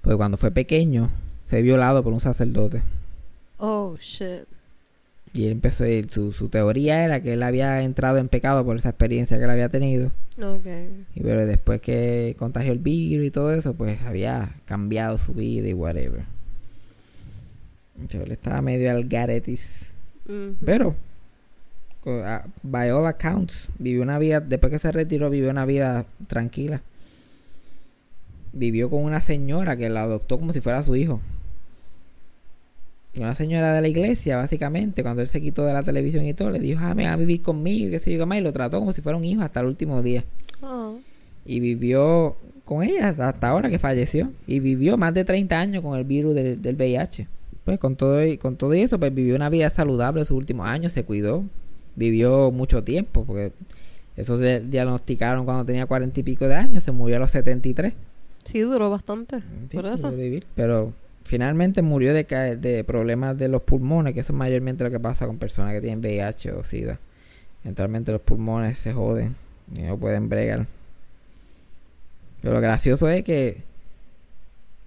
[0.07, 1.11] porque cuando fue pequeño,
[1.46, 2.80] fue violado por un sacerdote.
[3.59, 4.44] Oh, shit.
[5.32, 8.90] Y él empezó, su, su teoría era que él había entrado en pecado por esa
[8.90, 10.12] experiencia que él había tenido.
[10.40, 10.66] Ok.
[11.16, 15.66] Y pero después que contagió el virus y todo eso, pues había cambiado su vida
[15.68, 16.22] y whatever.
[17.96, 19.94] Entonces, él estaba medio al garetis.
[20.64, 20.94] Pero,
[22.00, 26.07] co- a- by all accounts, vivió una vida, después que se retiró, vivió una vida
[26.28, 26.80] tranquila.
[28.57, 31.20] Vivió con una señora que la adoptó como si fuera su hijo.
[33.14, 36.34] Y Una señora de la iglesia, básicamente, cuando él se quitó de la televisión y
[36.34, 38.38] todo, le dijo, ah, me va a vivir conmigo, y qué sé yo, qué más,
[38.38, 40.24] y lo trató como si fuera un hijo hasta el último día.
[40.61, 40.96] Oh.
[41.46, 44.32] Y vivió con ella hasta- hasta ahora que falleció.
[44.46, 47.26] Y vivió más de 30 años con el virus del, del VIH.
[47.64, 50.68] Pues con todo, y- con todo eso, pues vivió una vida saludable en sus últimos
[50.68, 51.44] años, se cuidó.
[51.94, 53.52] Vivió mucho tiempo, porque
[54.16, 57.94] eso se diagnosticaron cuando tenía cuarenta y pico de años, se murió a los 73.
[58.47, 59.40] Sí, duró bastante.
[59.70, 60.09] Sí, Por eso.
[60.09, 60.47] pudo vivir.
[60.55, 60.92] Pero
[61.24, 62.24] finalmente murió de,
[62.57, 65.80] de problemas de los pulmones, que eso es mayormente lo que pasa con personas que
[65.80, 66.99] tienen VIH o SIDA.
[67.64, 69.34] Eventualmente los pulmones se joden
[69.74, 70.66] y no pueden bregar.
[72.40, 73.62] Pero lo gracioso es que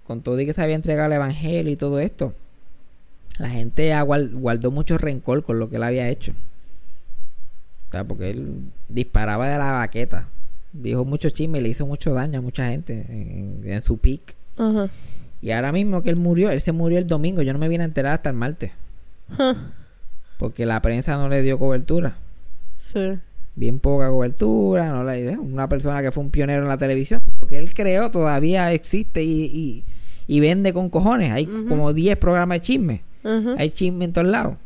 [0.06, 2.34] con todo y que se había entregado el evangelio y todo esto,
[3.38, 6.32] la gente guardó mucho rencor con lo que él había hecho.
[7.86, 10.28] O sea, porque él disparaba de la baqueta.
[10.72, 14.36] Dijo mucho chisme y le hizo mucho daño a mucha gente en, en su peak.
[14.56, 14.88] Ajá.
[15.42, 17.42] Y ahora mismo que él murió, él se murió el domingo.
[17.42, 18.72] Yo no me vine a enterar hasta el martes.
[19.38, 19.56] Huh.
[20.38, 22.18] Porque la prensa no le dio cobertura.
[22.78, 23.18] Sí.
[23.54, 24.90] Bien poca cobertura.
[24.90, 27.22] No le Una persona que fue un pionero en la televisión.
[27.38, 29.84] Porque él creó todavía existe y, y,
[30.26, 31.32] y vende con cojones.
[31.32, 33.02] Hay como 10 programas de chisme.
[33.56, 34.56] Hay chisme en todos lados.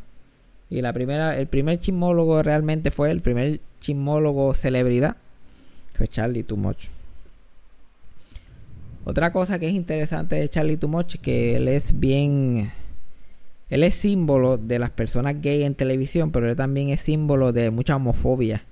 [0.71, 5.17] Y la primera, el primer chismólogo realmente fue el primer chismólogo celebridad.
[5.95, 6.89] Fue Charlie Too Much.
[9.05, 12.71] Otra cosa que es interesante de Charlie Too Much es que él es bien.
[13.71, 17.71] Él es símbolo de las personas gay en televisión, pero él también es símbolo de
[17.71, 18.63] mucha homofobia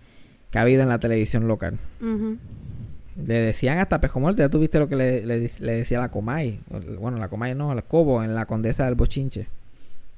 [0.50, 1.78] que ha habido en la televisión local.
[2.00, 6.60] Le decían hasta pejo muerto, ya tuviste lo que le, le- le decía la Comay.
[6.98, 9.48] Bueno, la Comay no, el Cobo en la Condesa del Bochinche.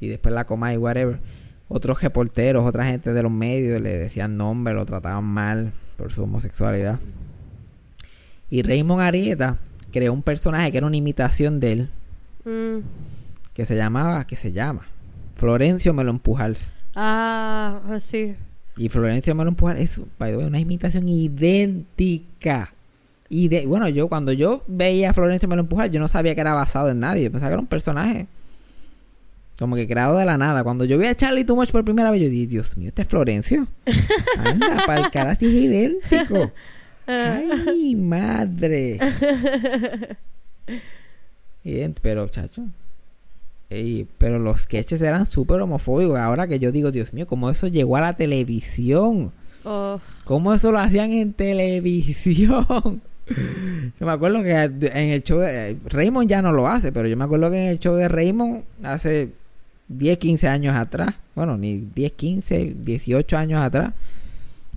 [0.01, 1.19] Y después la Comay, whatever.
[1.69, 6.23] Otros reporteros, otra gente de los medios le decían nombre, lo trataban mal por su
[6.25, 6.99] homosexualidad.
[8.51, 9.59] Y Raymond Arieta
[9.93, 11.91] creó un personaje que era una imitación de él,
[12.45, 12.81] Mm.
[13.55, 14.83] que se llamaba, que se llama
[15.35, 16.55] Florencio Melo Empujar.
[16.95, 18.37] Ah, sí.
[18.77, 22.73] Y Florencio Melo Empujar es, by the way, una imitación idéntica.
[23.31, 26.41] Y de, bueno, yo cuando yo veía a Florencio Melo Empujar, yo no sabía que
[26.43, 27.25] era basado en nadie.
[27.25, 28.27] Yo pensaba que era un personaje
[29.59, 30.65] como que creado de la nada.
[30.65, 33.03] Cuando yo vi a Charlie Too Much por primera vez, yo dije, Dios mío, este
[33.03, 33.69] es Florencio.
[34.39, 36.53] Anda, para el cara, sí es idéntico.
[37.07, 38.99] Ay, mi madre.
[42.03, 42.63] Pero, chacho.
[43.71, 46.19] ey, pero los sketches eran súper homofóbicos.
[46.19, 49.33] Ahora que yo digo, Dios mío, ¿cómo eso llegó a la televisión?
[49.65, 50.01] Oh.
[50.25, 53.03] ¿Cómo eso lo hacían en televisión?
[53.99, 57.17] Yo me acuerdo que en el show de Raymond ya no lo hace, pero yo
[57.17, 59.33] me acuerdo que en el show de Raymond hace
[59.89, 63.93] 10, 15 años atrás, bueno, ni 10, 15, 18 años atrás,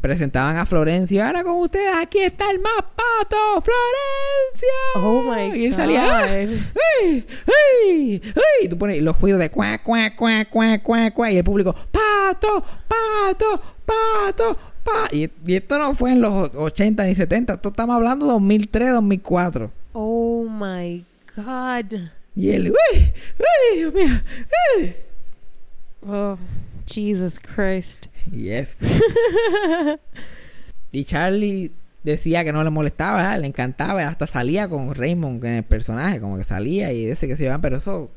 [0.01, 1.25] presentaban a Florencio.
[1.25, 4.67] Ahora con ustedes, aquí está el más pato, Florencio.
[4.95, 6.21] Oh my Y él salía, ¡ah!
[6.21, 6.29] God.
[6.29, 7.25] ¡Ay!
[7.45, 8.21] ¡Ay!
[8.23, 8.65] ¡Ay!
[8.65, 11.31] Y tú pones los juegos de cuac, cuac, cuac, cuac, cuac, cuac.
[11.31, 15.15] Y el público, pato, pato, pato, pato.
[15.15, 17.53] Y, y esto no fue en los 80 ni 70.
[17.53, 19.71] Esto estamos hablando de 2003, 2004.
[19.93, 21.03] Oh my
[21.35, 22.16] God.
[22.37, 23.13] Y él, ¡uy!
[23.39, 23.79] ¡Uy!
[23.79, 24.21] Dios mío!
[24.77, 24.93] ¡Uy!
[26.07, 26.37] Oh,
[26.85, 28.05] Jesus Christ.
[28.31, 28.77] Yes.
[30.91, 31.71] y Charlie
[32.03, 33.39] decía que no le molestaba, ¿verdad?
[33.41, 37.35] le encantaba, hasta salía con Raymond en el personaje, como que salía y ese que
[37.35, 38.11] se iban, pero eso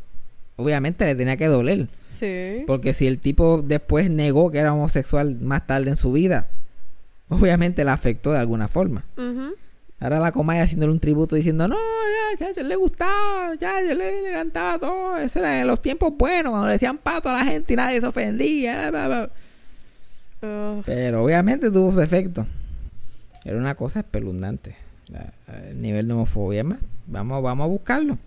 [0.56, 1.88] obviamente le tenía que doler.
[2.10, 2.64] Sí.
[2.66, 6.46] Porque si el tipo después negó que era homosexual más tarde en su vida,
[7.30, 9.06] obviamente le afectó de alguna forma.
[10.00, 11.76] Ahora la Comay haciéndole un tributo diciendo, no,
[12.38, 15.16] ya, ya, ya le gustaba, ya, ya le, le encantaba todo.
[15.18, 18.00] Eso era en los tiempos buenos, cuando le decían pato a la gente y nadie
[18.00, 18.90] se ofendía.
[18.90, 19.30] bla, bla,
[20.40, 20.78] bla".
[20.78, 20.82] Ugh.
[20.86, 22.46] Pero obviamente tuvo su efecto.
[23.44, 24.74] Era una cosa espeluznante.
[25.08, 25.32] La-
[25.68, 26.64] el nivel de homofobia.
[26.64, 28.18] Más, Vamos, vamos a buscarlo.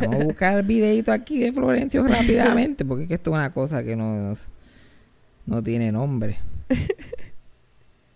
[0.00, 3.50] Vamos a buscar el videito aquí de Florencio rápidamente, porque es que esto es una
[3.52, 4.34] cosa que no, no,
[5.46, 6.36] no tiene nombre.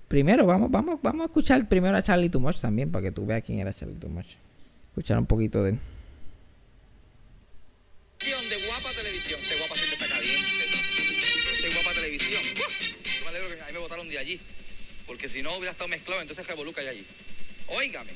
[0.08, 3.42] Primero, vamos, vamos, vamos a escuchar primero a Charlie Too también, para que tú veas
[3.42, 4.10] quién era Charlie Too.
[4.88, 5.80] Escuchar un poquito de él.
[8.20, 9.40] de Guapa Televisión.
[9.42, 10.64] Este Guapa siempre está caliente.
[11.52, 12.42] Este Guapa Televisión.
[12.54, 14.40] Yo me alegro que a mí me botaron de allí.
[15.06, 17.04] Porque si no hubiera estado mezclado, entonces revoluca hay allí.
[17.68, 18.12] Óigame.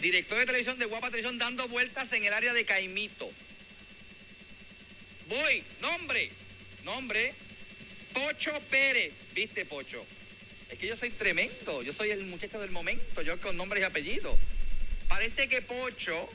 [0.00, 3.28] Director de televisión de Guapa Televisión dando vueltas en el área de Caimito.
[5.28, 5.62] Voy.
[5.80, 6.30] Nombre.
[6.84, 7.32] Nombre.
[8.14, 9.12] Pocho Pérez.
[9.34, 10.02] ¿Viste, Pocho?
[10.70, 11.82] Es que yo soy tremendo.
[11.82, 13.22] Yo soy el muchacho del momento.
[13.22, 14.34] Yo con nombre y apellido.
[15.08, 16.28] Parece que Pocho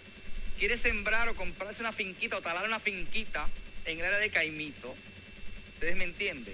[0.60, 3.48] quiere sembrar o comprarse una finquita o talar una finquita
[3.86, 4.94] en el área de Caimito.
[5.74, 6.54] ¿Ustedes me entienden?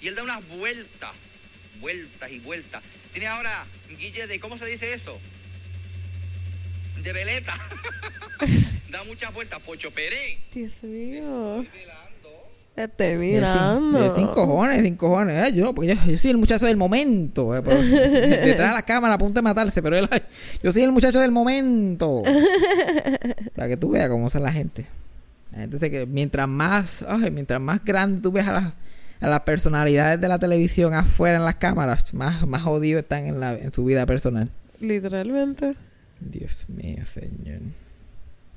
[0.00, 1.14] Y él da unas vueltas,
[1.78, 2.82] vueltas y vueltas.
[3.12, 3.64] Tiene ahora
[3.98, 5.18] Guille de, ¿cómo se dice eso?
[7.02, 7.56] De veleta.
[8.90, 9.62] da muchas vueltas.
[9.62, 10.38] Pocho Pérez.
[10.52, 11.64] Dios mío.
[13.38, 15.48] Él sin- Sin, cojones, sin cojones.
[15.48, 17.56] Eh, yo, porque yo, yo soy el muchacho del momento.
[17.56, 20.08] eh, pero detrás de la cámara a punto de matarse, pero él,
[20.62, 22.22] yo soy el muchacho del momento.
[23.56, 24.86] Para que tú veas cómo son la gente.
[25.52, 28.74] La gente que mientras más, mientras más grande tú ves a las,
[29.20, 33.40] a las personalidades de la televisión afuera en las cámaras, más, más jodidos están en,
[33.40, 34.50] la, en su vida personal.
[34.80, 35.74] Literalmente.
[36.20, 37.60] Dios mío, señor.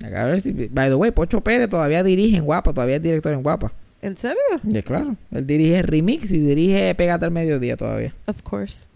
[0.04, 0.52] Acá a ver si.
[0.52, 3.72] By the way, Pocho Pérez todavía dirige en Guapa, todavía es director en Guapa.
[4.02, 4.40] ¿En serio?
[4.64, 5.16] Ya, claro.
[5.32, 8.14] Él dirige Remix y dirige Pégate al Mediodía todavía.
[8.28, 8.88] Of course.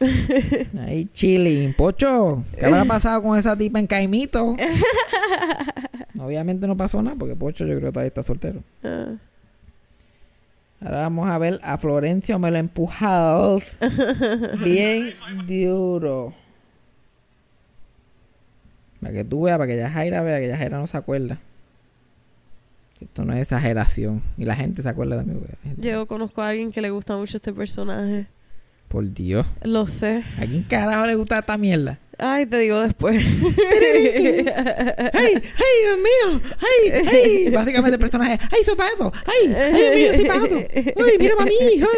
[0.80, 1.74] Ahí, chilling.
[1.74, 4.56] Pocho, ¿qué habrá pasado con esa tipa en Caimito?
[6.20, 8.62] Obviamente no pasó nada porque Pocho yo creo que todavía está soltero.
[8.82, 9.16] Ah.
[10.80, 13.76] Ahora vamos a ver a Florencio me lo empujados.
[14.64, 15.12] Bien
[15.46, 16.34] duro.
[19.00, 21.38] Para que tú veas, para que ya Jaira vea que ya Jaira no se acuerda.
[23.02, 24.22] Esto no es exageración.
[24.36, 27.36] Y la gente se acuerda la gente- Yo conozco a alguien que le gusta mucho
[27.36, 28.26] este personaje.
[28.88, 29.46] Por Dios.
[29.62, 30.22] Lo sé.
[30.38, 31.98] ¿A quién carajo le gusta esta mierda?
[32.18, 33.16] Ay, te digo después.
[33.16, 34.44] ¡Ay!
[35.14, 35.34] ¡Ay,
[35.82, 36.40] Dios mío!
[36.60, 36.90] ¡Ay!
[37.08, 37.50] ¡Ay!
[37.50, 39.10] Básicamente el personaje, ¡ay, soy pato!
[39.26, 39.52] ¡Ay!
[39.54, 40.56] ¡Ay, Dios mío, soy pato!
[41.04, 41.54] ¡Ay, mira mami!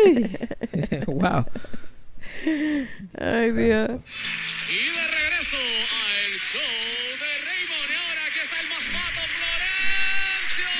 [0.07, 1.02] ¡Ay!
[1.09, 1.44] ¡Wow!
[3.18, 3.90] Ay, Dios.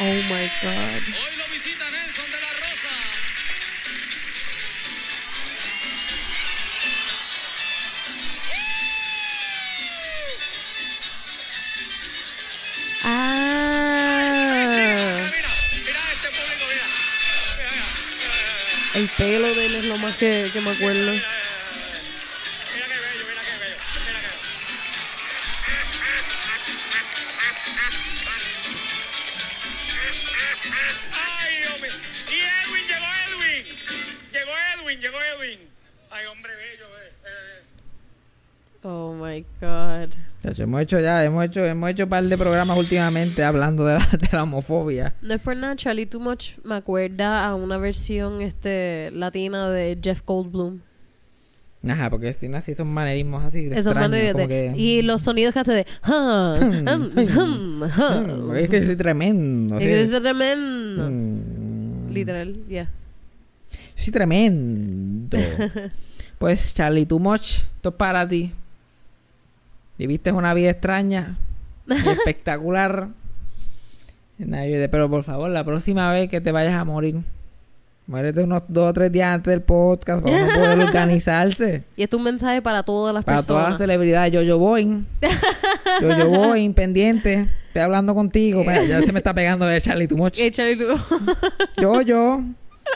[0.01, 1.03] Oh my God.
[1.07, 2.95] Hoy lo visita Nelson de la Rosa.
[13.05, 13.55] Ah.
[18.95, 21.13] El pelo de él es lo más que, que me acuerdo.
[38.87, 40.11] Oh my God.
[40.43, 43.95] Chacho, hemos hecho ya, hemos hecho, hemos hecho un par de programas últimamente hablando de
[43.95, 45.15] la, de la homofobia.
[45.23, 49.99] No es por nada, Charlie Too Much me acuerda a una versión este latina de
[50.03, 50.81] Jeff Goldblum.
[51.89, 54.47] Ajá, porque tiene así esos manerismos así de Esos como de...
[54.49, 55.87] que- Y los sonidos que hace de...
[58.59, 59.79] Es que yo soy tremendo.
[59.79, 61.09] Es que es tremendo.
[61.11, 62.91] Mm, Literal, yeah.
[63.95, 65.39] Sí, tremendo.
[66.39, 67.59] pues, Charlie, too much.
[67.77, 68.53] Esto es para ti.
[69.99, 71.39] Viviste una vida extraña
[71.89, 73.09] y espectacular.
[74.91, 77.21] Pero por favor, la próxima vez que te vayas a morir,
[78.07, 81.85] muérete unos dos o tres días antes del podcast para uno poder organizarse.
[81.97, 83.79] Y esto es un mensaje para todas las Para todas las personas.
[83.79, 85.05] celebridades, yo yo voy.
[86.01, 87.49] Yo yo voy, pendiente.
[87.69, 88.63] Estoy hablando contigo.
[88.65, 90.39] Mira, ya se me está pegando de Charlie too much.
[90.53, 90.99] Charlie Too
[91.81, 92.43] Yo, yo.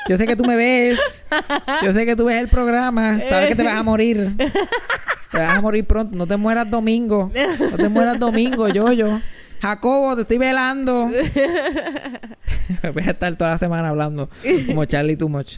[0.08, 0.98] Yo sé que tú me ves.
[1.82, 3.20] Yo sé que tú ves el programa.
[3.28, 4.34] Sabes que te vas a morir.
[5.30, 6.16] Te vas a morir pronto.
[6.16, 7.30] No te mueras domingo.
[7.70, 9.20] No te mueras domingo, yo, yo.
[9.60, 11.10] Jacobo, te estoy velando.
[12.94, 14.28] Voy a estar toda la semana hablando
[14.66, 15.56] como Charlie Too Much.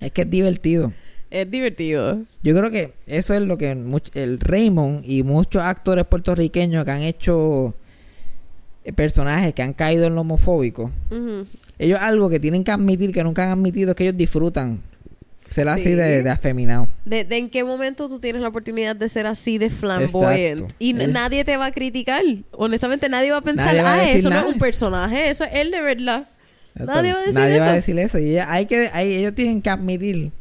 [0.00, 0.92] Es que es divertido.
[1.30, 2.20] Es divertido.
[2.42, 3.70] Yo creo que eso es lo que
[4.14, 7.74] el Raymond y muchos actores puertorriqueños que han hecho
[8.84, 11.46] eh, personajes que han caído en lo homofóbico, Ujú.
[11.78, 14.80] Ellos algo que tienen que admitir que nunca han admitido es que ellos disfrutan
[15.50, 15.94] ser así Sí.
[15.94, 16.88] de, de afeminado.
[17.04, 20.60] De, de en qué momento tú tienes la oportunidad de ser así de flamboyant.
[20.62, 20.74] Exacto.
[20.78, 22.22] Y nadie te va a criticar.
[22.52, 25.44] Honestamente, nadie va a pensar, Nadie va a ah, eso no es un personaje, eso
[25.44, 26.28] es él de verdad.
[26.74, 27.64] Nadie va a decir Nadie eso.
[27.66, 28.18] va a decir eso.
[28.18, 30.32] Y ella- hay que, hay- ellos tienen que admitir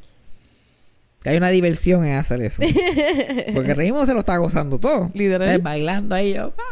[1.30, 2.64] hay una diversión en hacer eso.
[3.54, 5.12] Porque Raymond se lo está gozando todo.
[5.14, 5.60] Literal.
[5.62, 6.54] Bailando ahí yo.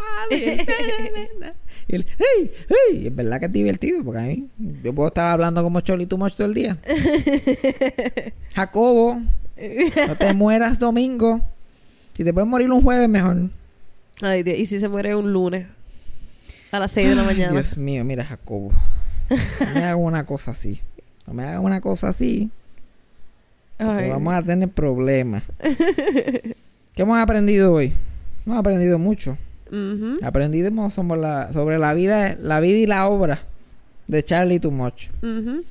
[1.92, 3.00] Y él, hey, hey.
[3.02, 4.04] Y es verdad que es divertido.
[4.04, 4.48] Porque a mí,
[4.84, 6.78] yo puedo estar hablando como Choli tu todo el día.
[8.56, 9.20] Jacobo,
[10.08, 11.42] no te mueras domingo.
[12.16, 13.50] Si te puedes morir un jueves, mejor.
[14.22, 14.60] Ay, Dios.
[14.60, 15.66] Y si se muere un lunes
[16.72, 17.54] a las 6 de la Ay, mañana.
[17.54, 18.72] Dios mío, mira, Jacobo.
[19.32, 20.82] No me hagas una cosa así.
[21.26, 22.52] No me hagas una cosa así.
[23.80, 25.44] Vamos a tener problemas.
[26.96, 27.94] ¿Qué hemos aprendido hoy?
[28.46, 29.38] Hemos aprendido mucho.
[30.24, 33.40] Aprendimos sobre la, sobre la vida, la vida y la obra
[34.08, 35.10] de Charlie Too Much.
[35.22, 35.64] Ujú.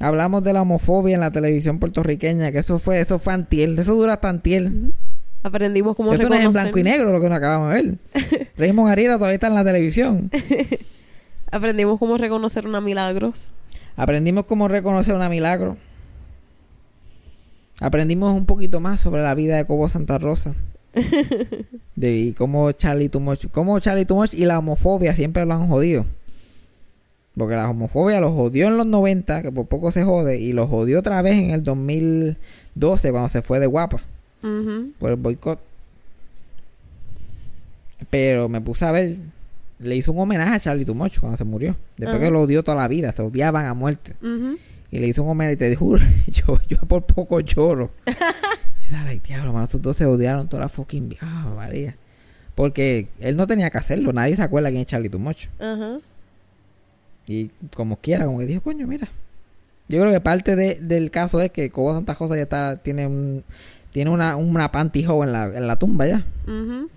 [0.00, 3.94] Hablamos de la homofobia en la televisión puertorriqueña, que eso fue, eso fue antiel, eso
[3.94, 4.94] dura hasta antiel.
[5.42, 8.48] Aprendimos cómo Eso no es en blanco y negro lo que nos acabamos de ver.
[8.56, 10.30] Raymond Arieta todavía está en la televisión.
[11.50, 13.50] Aprendimos cómo reconocer una milagros.
[13.96, 15.76] Aprendimos cómo reconocer una milagro.
[17.80, 20.54] Aprendimos un poquito más sobre la vida de Cobo Santa Rosa.
[21.96, 25.54] De y cómo Charlie Too Much, cómo Charlie Too Much y la homofobia siempre lo
[25.54, 26.04] han jodido.
[27.36, 30.66] Porque la homofobia lo jodió en los 90, que por poco se jode, y lo
[30.66, 34.00] jodió otra vez en el 2012 cuando se fue de guapa
[34.98, 35.58] por el boicot.
[38.10, 39.18] Pero me puse a ver,
[39.78, 41.76] le hizo un homenaje a Charlie Too Much cuando se murió.
[41.96, 44.14] Después que lo odió toda la vida, se odiaban a muerte.
[44.92, 47.92] Y le hizo un homenaje y te juro, yo, yo por poco lloro.
[48.06, 48.12] yo
[48.82, 51.20] estaba like, diablo, mano, estos dos se odiaron toda la fucking vida.
[51.22, 51.96] Ah, María.
[52.54, 55.10] Porque él no tenía que hacerlo, nadie se acuerda quién es Charlie.
[55.60, 55.98] Ajá.
[57.26, 59.08] Y como quiera, como que dijo, coño, mira.
[59.88, 63.06] Yo creo que parte de- del caso es que Cobo Santa Rosa ya está, tiene
[63.06, 63.44] un,
[63.92, 66.24] tiene una, una pantyhose en la, en la tumba ya.
[66.46, 66.88] Ujú.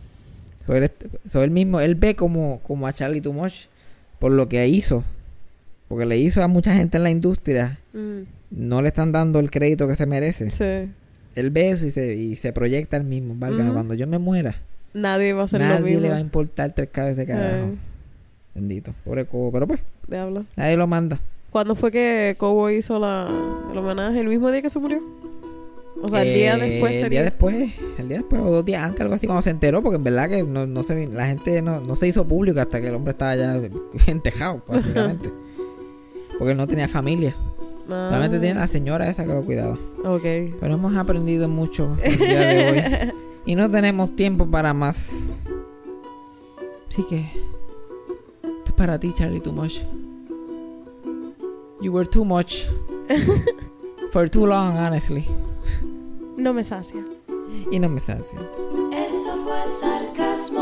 [0.65, 0.91] So, él,
[1.27, 3.65] so, él mismo, él ve como, como a Charlie Too Much
[4.19, 5.03] por lo que hizo.
[5.93, 7.79] Porque le hizo a mucha gente en la industria.
[7.93, 8.21] Mm.
[8.51, 10.49] No le están dando el crédito que se merece.
[10.51, 10.91] Sí.
[11.35, 13.35] Él ve eso y se, y se proyecta el mismo.
[13.37, 13.73] Válgame, Ujú.
[13.73, 14.55] cuando yo me muera,
[14.93, 15.99] Nadie va a hacer lo nadie mismo.
[16.01, 17.65] le va a importar tres cabezas de carajo.
[17.67, 17.75] Eh.
[18.55, 18.93] Bendito.
[19.03, 19.51] Pobre Cobo.
[19.51, 20.45] Pero pues, Diablo.
[20.55, 21.19] nadie lo manda.
[21.51, 23.27] ¿Cuándo fue que Cobo hizo la,
[23.71, 24.19] el homenaje?
[24.19, 24.99] ¿El mismo día que se murió?
[26.01, 27.21] O sea, el día Eh, después El sería...
[27.21, 29.95] día después, el día después o dos días antes, algo así, cuando se enteró, porque
[29.97, 32.87] en verdad que no, no se, la gente no, no se hizo público hasta que
[32.87, 33.59] el hombre estaba ya
[34.07, 35.29] entejado, básicamente.
[36.37, 37.35] porque él no tenía familia.
[37.89, 39.77] Ah, Solamente tenía la señora esa que lo cuidaba.
[40.05, 40.23] Ok.
[40.59, 43.13] Pero hemos aprendido mucho el día de hoy.
[43.45, 45.23] Y no tenemos tiempo para más.
[46.87, 47.25] Así que.
[48.41, 49.81] Esto es para ti, Charlie, too much.
[51.81, 52.63] You were too much.
[54.11, 55.25] For too long, honestly.
[56.37, 57.03] No me sacia.
[57.69, 58.39] Y no me sacia.
[58.93, 60.61] Eso fue sarcasmo.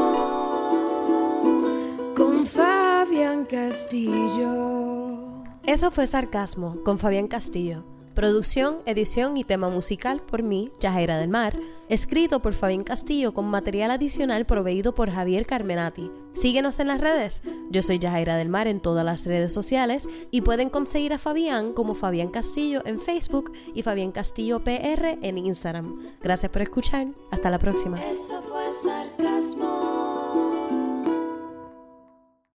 [2.15, 5.30] Con Fabián Castillo.
[5.71, 7.85] Eso fue Sarcasmo con Fabián Castillo.
[8.13, 11.55] Producción, edición y tema musical por mí, Yajaira del Mar.
[11.87, 16.11] Escrito por Fabián Castillo con material adicional proveído por Javier Carmenati.
[16.33, 17.41] Síguenos en las redes.
[17.69, 21.71] Yo soy Yajaira del Mar en todas las redes sociales y pueden conseguir a Fabián
[21.71, 26.01] como Fabián Castillo en Facebook y Fabián Castillo PR en Instagram.
[26.21, 27.07] Gracias por escuchar.
[27.31, 27.97] Hasta la próxima.
[28.03, 30.20] Eso fue sarcasmo.